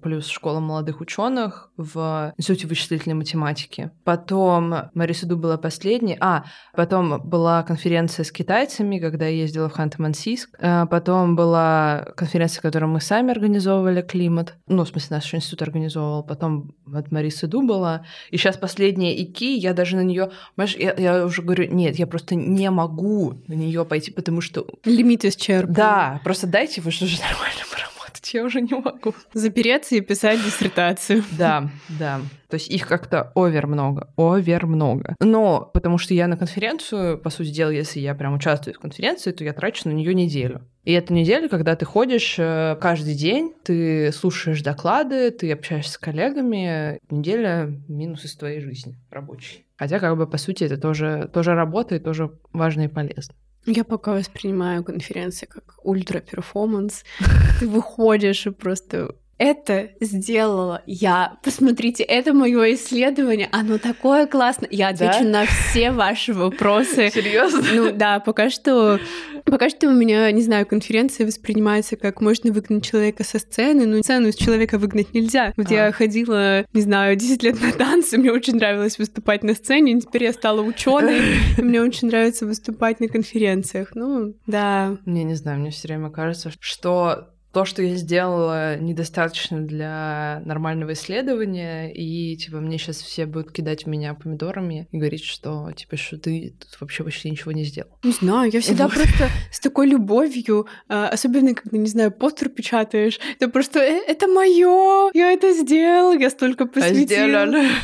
[0.00, 3.90] плюс Школа молодых ученых в Институте вычислительной математики.
[4.04, 6.16] Потом Марисуду была последней.
[6.20, 6.44] А,
[6.74, 10.48] потом была конференция с китайцами, когда я ездила в Ханты-Мансийск.
[10.60, 14.54] А, потом была конференция, которую мы сами организовывали, климат.
[14.66, 16.22] Ну, в смысле, наш институт организовывал.
[16.22, 18.04] Потом от Марисуду была.
[18.30, 22.06] И сейчас последняя ИКИ, я даже на нее, понимаешь, я, я уже говорю, нет, я
[22.06, 24.66] просто не могу на нее пойти, потому что...
[24.84, 25.74] Лимит исчерпан.
[25.74, 29.14] Да, просто дайте вы что же нормально поработать, я уже не могу.
[29.32, 31.22] Запереться и писать диссертацию.
[31.32, 32.20] Да, да.
[32.48, 35.16] То есть их как-то овер много, овер много.
[35.20, 39.32] Но потому что я на конференцию, по сути дела, если я прям участвую в конференции,
[39.32, 40.62] то я трачу на нее неделю.
[40.84, 45.98] И эту неделю, когда ты ходишь э, каждый день, ты слушаешь доклады, ты общаешься с
[45.98, 49.64] коллегами, неделя минус из твоей жизни рабочей.
[49.76, 53.34] Хотя, как бы, по сути, это тоже, тоже работа и тоже важно и полезно.
[53.66, 57.04] Я пока воспринимаю конференции как ультра-перформанс.
[57.60, 61.36] Ты выходишь и просто это сделала я.
[61.42, 63.48] Посмотрите, это мое исследование.
[63.52, 64.68] Оно такое классное.
[64.70, 65.28] Я отвечу да?
[65.28, 67.10] на все ваши вопросы.
[67.10, 67.62] Серьезно?
[67.72, 68.98] Ну да, пока что
[69.44, 74.02] Пока что у меня, не знаю, конференция воспринимается как можно выгнать человека со сцены, но
[74.02, 75.52] сцену из человека выгнать нельзя.
[75.56, 75.74] Вот а.
[75.74, 80.24] я ходила, не знаю, 10 лет на танцы, мне очень нравилось выступать на сцене, теперь
[80.24, 81.20] я стала ученой,
[81.58, 83.90] мне очень нравится выступать на конференциях.
[83.94, 84.96] Ну, да.
[85.04, 90.92] Мне не знаю, мне все время кажется, что то, что я сделала, недостаточно для нормального
[90.92, 96.18] исследования, и, типа, мне сейчас все будут кидать меня помидорами и говорить, что, типа, что
[96.18, 97.90] ты тут вообще почти ничего не сделал.
[98.02, 98.94] Не знаю, я всегда вот.
[98.94, 104.26] просто с такой любовью, а, особенно, когда, не знаю, постер печатаешь, это просто, «Э, это
[104.26, 106.64] мое, я это сделал, я столько.
[106.64, 106.68] А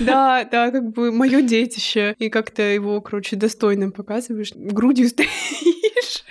[0.00, 6.24] да, да, как бы мое детище, и как-то его, короче, достойно показываешь, грудью стоишь.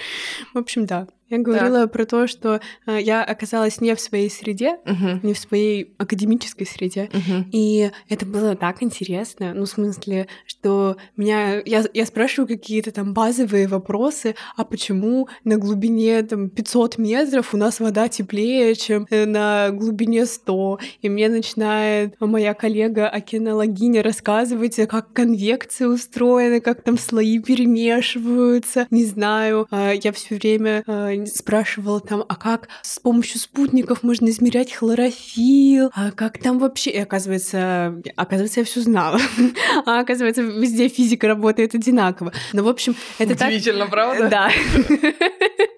[0.53, 1.07] В общем, да.
[1.30, 1.91] Я говорила так.
[1.91, 5.19] про то, что э, я оказалась не в своей среде, uh-huh.
[5.21, 7.45] не в своей академической среде, uh-huh.
[7.51, 9.53] и это было так интересно.
[9.53, 15.57] Ну, в смысле, что меня я, я спрашиваю какие-то там базовые вопросы, а почему на
[15.57, 21.30] глубине там 500 метров у нас вода теплее, чем э, на глубине 100, и мне
[21.30, 29.67] начинает моя коллега океанологиня рассказывать, как конвекция устроена, как там слои перемешиваются, не знаю.
[29.69, 35.91] А я все время э, спрашивала там, а как с помощью спутников можно измерять хлорофилл,
[35.94, 36.91] а как там вообще...
[36.91, 39.20] И оказывается, оказывается, я все знала.
[39.86, 42.34] а оказывается, везде физика работает одинаково.
[42.53, 43.91] Ну, в общем, это Удивительно, так...
[43.91, 44.30] правда?
[44.30, 44.52] Да.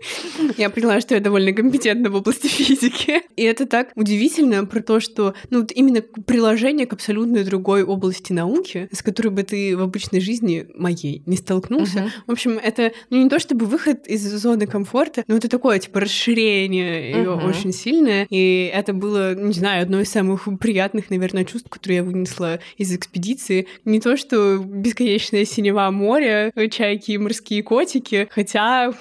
[0.57, 3.21] Я поняла, что я довольно компетентна в области физики.
[3.35, 8.89] И это так удивительно про то, что ну, именно приложение к абсолютно другой области науки,
[8.91, 11.99] с которой бы ты в обычной жизни моей не столкнулся.
[11.99, 12.09] Uh-huh.
[12.27, 16.01] В общем, это ну, не то чтобы выход из зоны комфорта, но это такое, типа,
[16.01, 17.49] расширение ее uh-huh.
[17.49, 18.27] очень сильное.
[18.29, 22.93] И это было, не знаю, одно из самых приятных, наверное, чувств, которые я вынесла из
[22.93, 23.67] экспедиции.
[23.85, 28.93] Не то, что бесконечное синева моря, чайки и морские котики, хотя...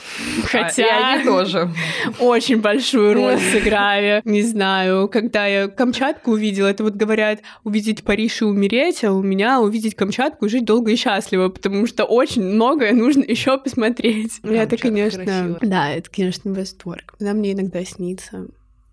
[0.45, 1.23] хотя...
[1.31, 1.71] И тоже.
[2.19, 4.23] Очень большую роль сыграли.
[4.25, 9.23] Не знаю, когда я Камчатку увидела, это вот говорят, увидеть Париж и умереть, а у
[9.23, 14.41] меня увидеть Камчатку и жить долго и счастливо, потому что очень многое нужно еще посмотреть.
[14.43, 15.59] это, конечно, красиво.
[15.63, 17.15] да, это, конечно, восторг.
[17.19, 18.47] Когда мне иногда снится,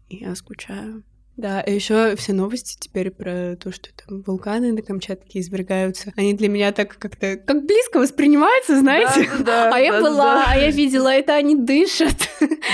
[0.10, 1.04] я скучаю.
[1.38, 6.12] Да, и еще все новости теперь про то, что там вулканы на Камчатке извергаются.
[6.16, 9.30] Они для меня так как-то как близко воспринимаются, знаете?
[9.40, 10.46] Да, да, а я да, была, да.
[10.48, 12.27] а я видела, это они дышат.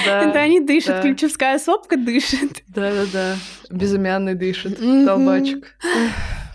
[0.06, 1.02] Да, это они дышат, да.
[1.02, 2.64] ключевская сопка дышит.
[2.68, 3.36] Да-да-да,
[3.70, 5.76] безымянный дышит, толбачек.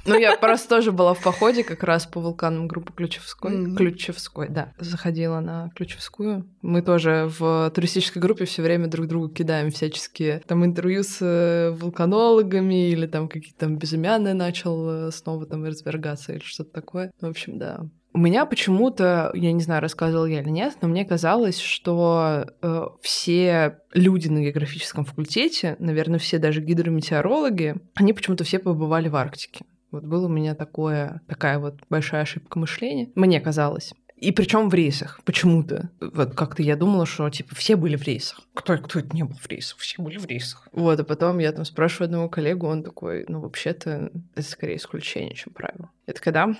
[0.08, 3.52] Ну, я просто тоже была в походе как раз по вулканам группы Ключевской.
[3.52, 3.76] Mm-hmm.
[3.76, 4.72] Ключевской, да.
[4.78, 6.48] Заходила на Ключевскую.
[6.62, 11.70] Мы тоже в туристической группе все время друг другу кидаем всяческие там интервью с э,
[11.70, 17.12] вулканологами или там какие-то там безымянные начал э, снова там развергаться или что-то такое.
[17.20, 17.86] В общем, да.
[18.12, 22.86] У меня почему-то, я не знаю, рассказывал я или нет, но мне казалось, что э,
[23.02, 29.64] все люди на географическом факультете, наверное, все даже гидрометеорологи, они почему-то все побывали в Арктике.
[29.90, 33.10] Вот было у меня такое, такая вот большая ошибка мышления.
[33.14, 33.92] Мне казалось.
[34.16, 35.90] И причем в рейсах, почему-то.
[36.00, 38.40] Вот как-то я думала, что типа все были в рейсах.
[38.52, 39.78] Кто, кто это не был в рейсах?
[39.78, 40.66] Все были в рейсах.
[40.72, 45.34] Вот, а потом я там спрашиваю одного коллегу, он такой, ну вообще-то это скорее исключение,
[45.34, 45.90] чем правило.
[46.06, 46.56] Я такая, да,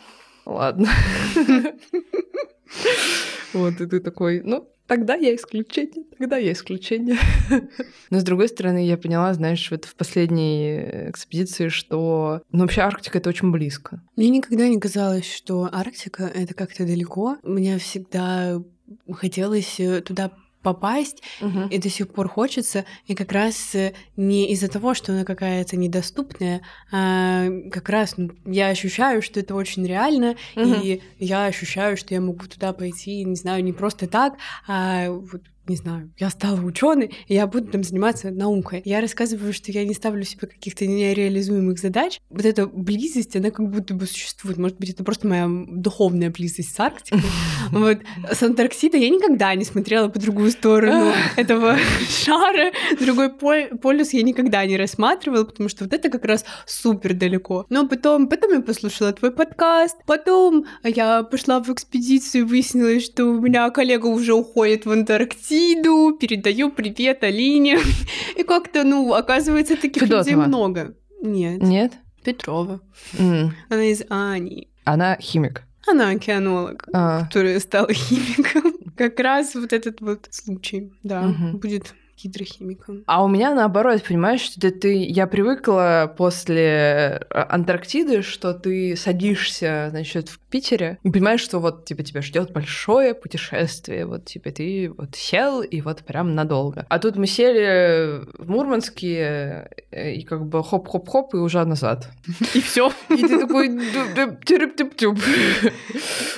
[0.49, 0.89] ладно.
[3.55, 7.17] Вот, и ты такой, ну, тогда я исключение, тогда я исключение.
[8.11, 13.19] Но с другой стороны, я поняла, знаешь, вот в последней экспедиции, что ну, вообще Арктика—
[13.21, 14.03] это очень близко.
[14.17, 17.37] Мне никогда не казалось, что Арктика— это как-то далеко.
[17.43, 18.63] Мне всегда
[19.11, 21.69] хотелось э, туда попасть, угу.
[21.71, 25.77] и до сих пор хочется, и как раз э, не из-за того, что она какая-то
[25.77, 30.75] недоступная, а как раз ну, я ощущаю, что это очень реально, угу.
[30.83, 34.35] и я ощущаю, что я могу туда пойти, не знаю, не просто так,
[34.67, 38.83] а вот не знаю, я стала ученой, и я буду там заниматься наукой.
[38.85, 42.21] Я рассказываю, что я не ставлю себе каких-то нереализуемых задач.
[42.31, 44.59] Вот эта близость, она как будто бы существует.
[44.59, 47.21] Может быть, это просто моя духовная близость с Арктикой.
[47.71, 47.99] Вот.
[48.33, 51.77] С Антарктидой я никогда не смотрела по другую сторону этого
[52.09, 52.73] шара.
[52.99, 57.67] Другой полюс я никогда не рассматривала, потому что вот это как раз супер далеко.
[57.69, 63.27] Но потом, потом я послушала твой подкаст, потом я пошла в экспедицию и выяснилось, что
[63.27, 67.79] у меня коллега уже уходит в Антарктиду, Сиду, передаю привет Алине.
[68.37, 70.19] И как-то, ну, оказывается, таких Федотова.
[70.21, 70.95] людей много.
[71.21, 71.63] Нет.
[71.63, 71.93] Нет?
[72.23, 72.81] Петрова.
[73.15, 73.51] Mm.
[73.69, 74.69] Она из Ани.
[74.85, 75.65] Она химик.
[75.89, 77.25] Она океанолог, а.
[77.25, 78.73] который стал химиком.
[78.97, 81.59] Как раз вот этот вот случай, да, угу.
[81.59, 83.05] будет гидрохимиком.
[83.07, 89.89] А у меня наоборот, понимаешь, что ты, я привыкла после э, Антарктиды, что ты садишься,
[89.91, 94.91] значит, в Питере и понимаешь, что вот типа тебя ждет большое путешествие, вот типа ты
[94.97, 96.87] вот сел и вот прям надолго.
[96.89, 102.09] А тут мы сели в Мурманске э, и как бы хоп-хоп-хоп и уже назад.
[102.55, 102.91] И все.
[103.11, 103.69] И ты такой
[104.45, 105.19] тюрюп-тюп-тюп.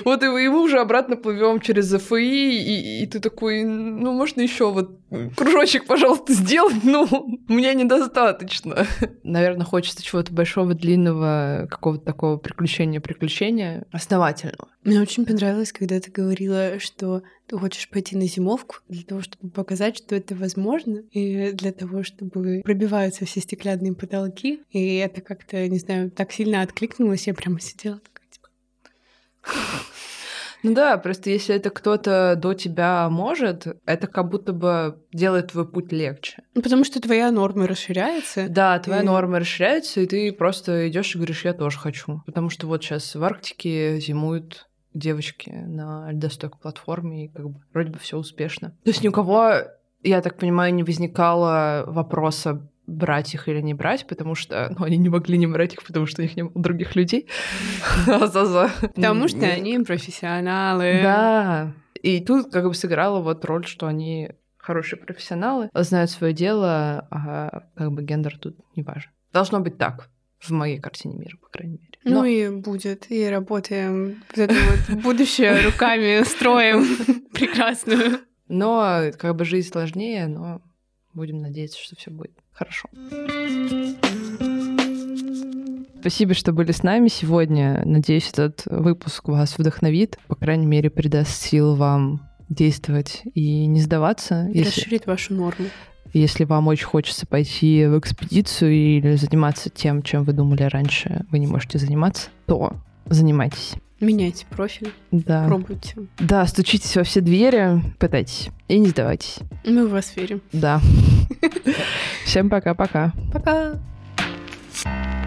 [0.05, 5.01] Вот и мы уже обратно плывем через ФИ, и ты такой, ну можно еще вот
[5.37, 7.07] кружочек, пожалуйста, сделать, ну,
[7.49, 8.87] мне недостаточно.
[9.23, 14.69] Наверное, хочется чего-то большого, длинного, какого-то такого приключения-приключения основательного.
[14.85, 19.51] Мне очень понравилось, когда ты говорила, что ты хочешь пойти на зимовку для того, чтобы
[19.51, 24.61] показать, что это возможно, и для того, чтобы пробиваются все стеклянные потолки.
[24.71, 28.49] И это как-то, не знаю, так сильно откликнулось, я прямо сидела такая, типа...
[30.63, 35.67] Ну да, просто если это кто-то до тебя может, это как будто бы делает твой
[35.67, 36.43] путь легче.
[36.55, 38.49] Ну, потому что твоя норма расширяется.
[38.49, 39.05] Да, твоя и...
[39.05, 42.23] норма расширяется, и ты просто идешь и говоришь, я тоже хочу.
[42.27, 47.91] Потому что вот сейчас в Арктике зимуют девочки на льдостойкой платформе, и как бы вроде
[47.91, 48.71] бы все успешно.
[48.85, 49.53] То есть ни у кого,
[50.03, 54.97] я так понимаю, не возникало вопроса, брать их или не брать, потому что ну, они
[54.97, 57.29] не могли не брать их, потому что у них не было других людей.
[58.95, 61.01] Потому что они профессионалы.
[61.03, 61.73] Да.
[62.03, 67.65] И тут как бы сыграла вот роль, что они хорошие профессионалы, знают свое дело, а
[67.75, 69.11] как бы гендер тут не важен.
[69.33, 71.99] Должно быть так в моей картине мира, по крайней мере.
[72.05, 72.21] Ну Но...
[72.21, 76.87] Ну и будет, и работаем вот это вот будущее руками строим
[77.33, 78.21] прекрасную.
[78.49, 80.63] Но как бы жизнь сложнее, но
[81.13, 82.89] будем надеяться, что все будет хорошо.
[86.01, 87.83] Спасибо, что были с нами сегодня.
[87.85, 94.49] Надеюсь, этот выпуск вас вдохновит, по крайней мере, придаст сил вам действовать и не сдаваться.
[94.49, 94.81] И если...
[94.81, 95.67] Расширит вашу норму.
[96.13, 101.39] Если вам очень хочется пойти в экспедицию или заниматься тем, чем вы думали раньше, вы
[101.39, 102.73] не можете заниматься, то
[103.07, 103.75] занимайтесь.
[104.01, 104.93] Меняйте профиль.
[105.11, 105.47] Да.
[105.47, 105.95] Пробуйте.
[106.19, 108.49] Да, стучитесь во все двери, пытайтесь.
[108.69, 109.39] И не сдавайтесь.
[109.65, 110.41] Мы в вас верим.
[110.53, 110.81] Да.
[112.25, 113.13] Всем пока-пока.
[113.33, 113.73] Пока.
[113.73, 113.81] -пока.
[114.85, 115.20] пока.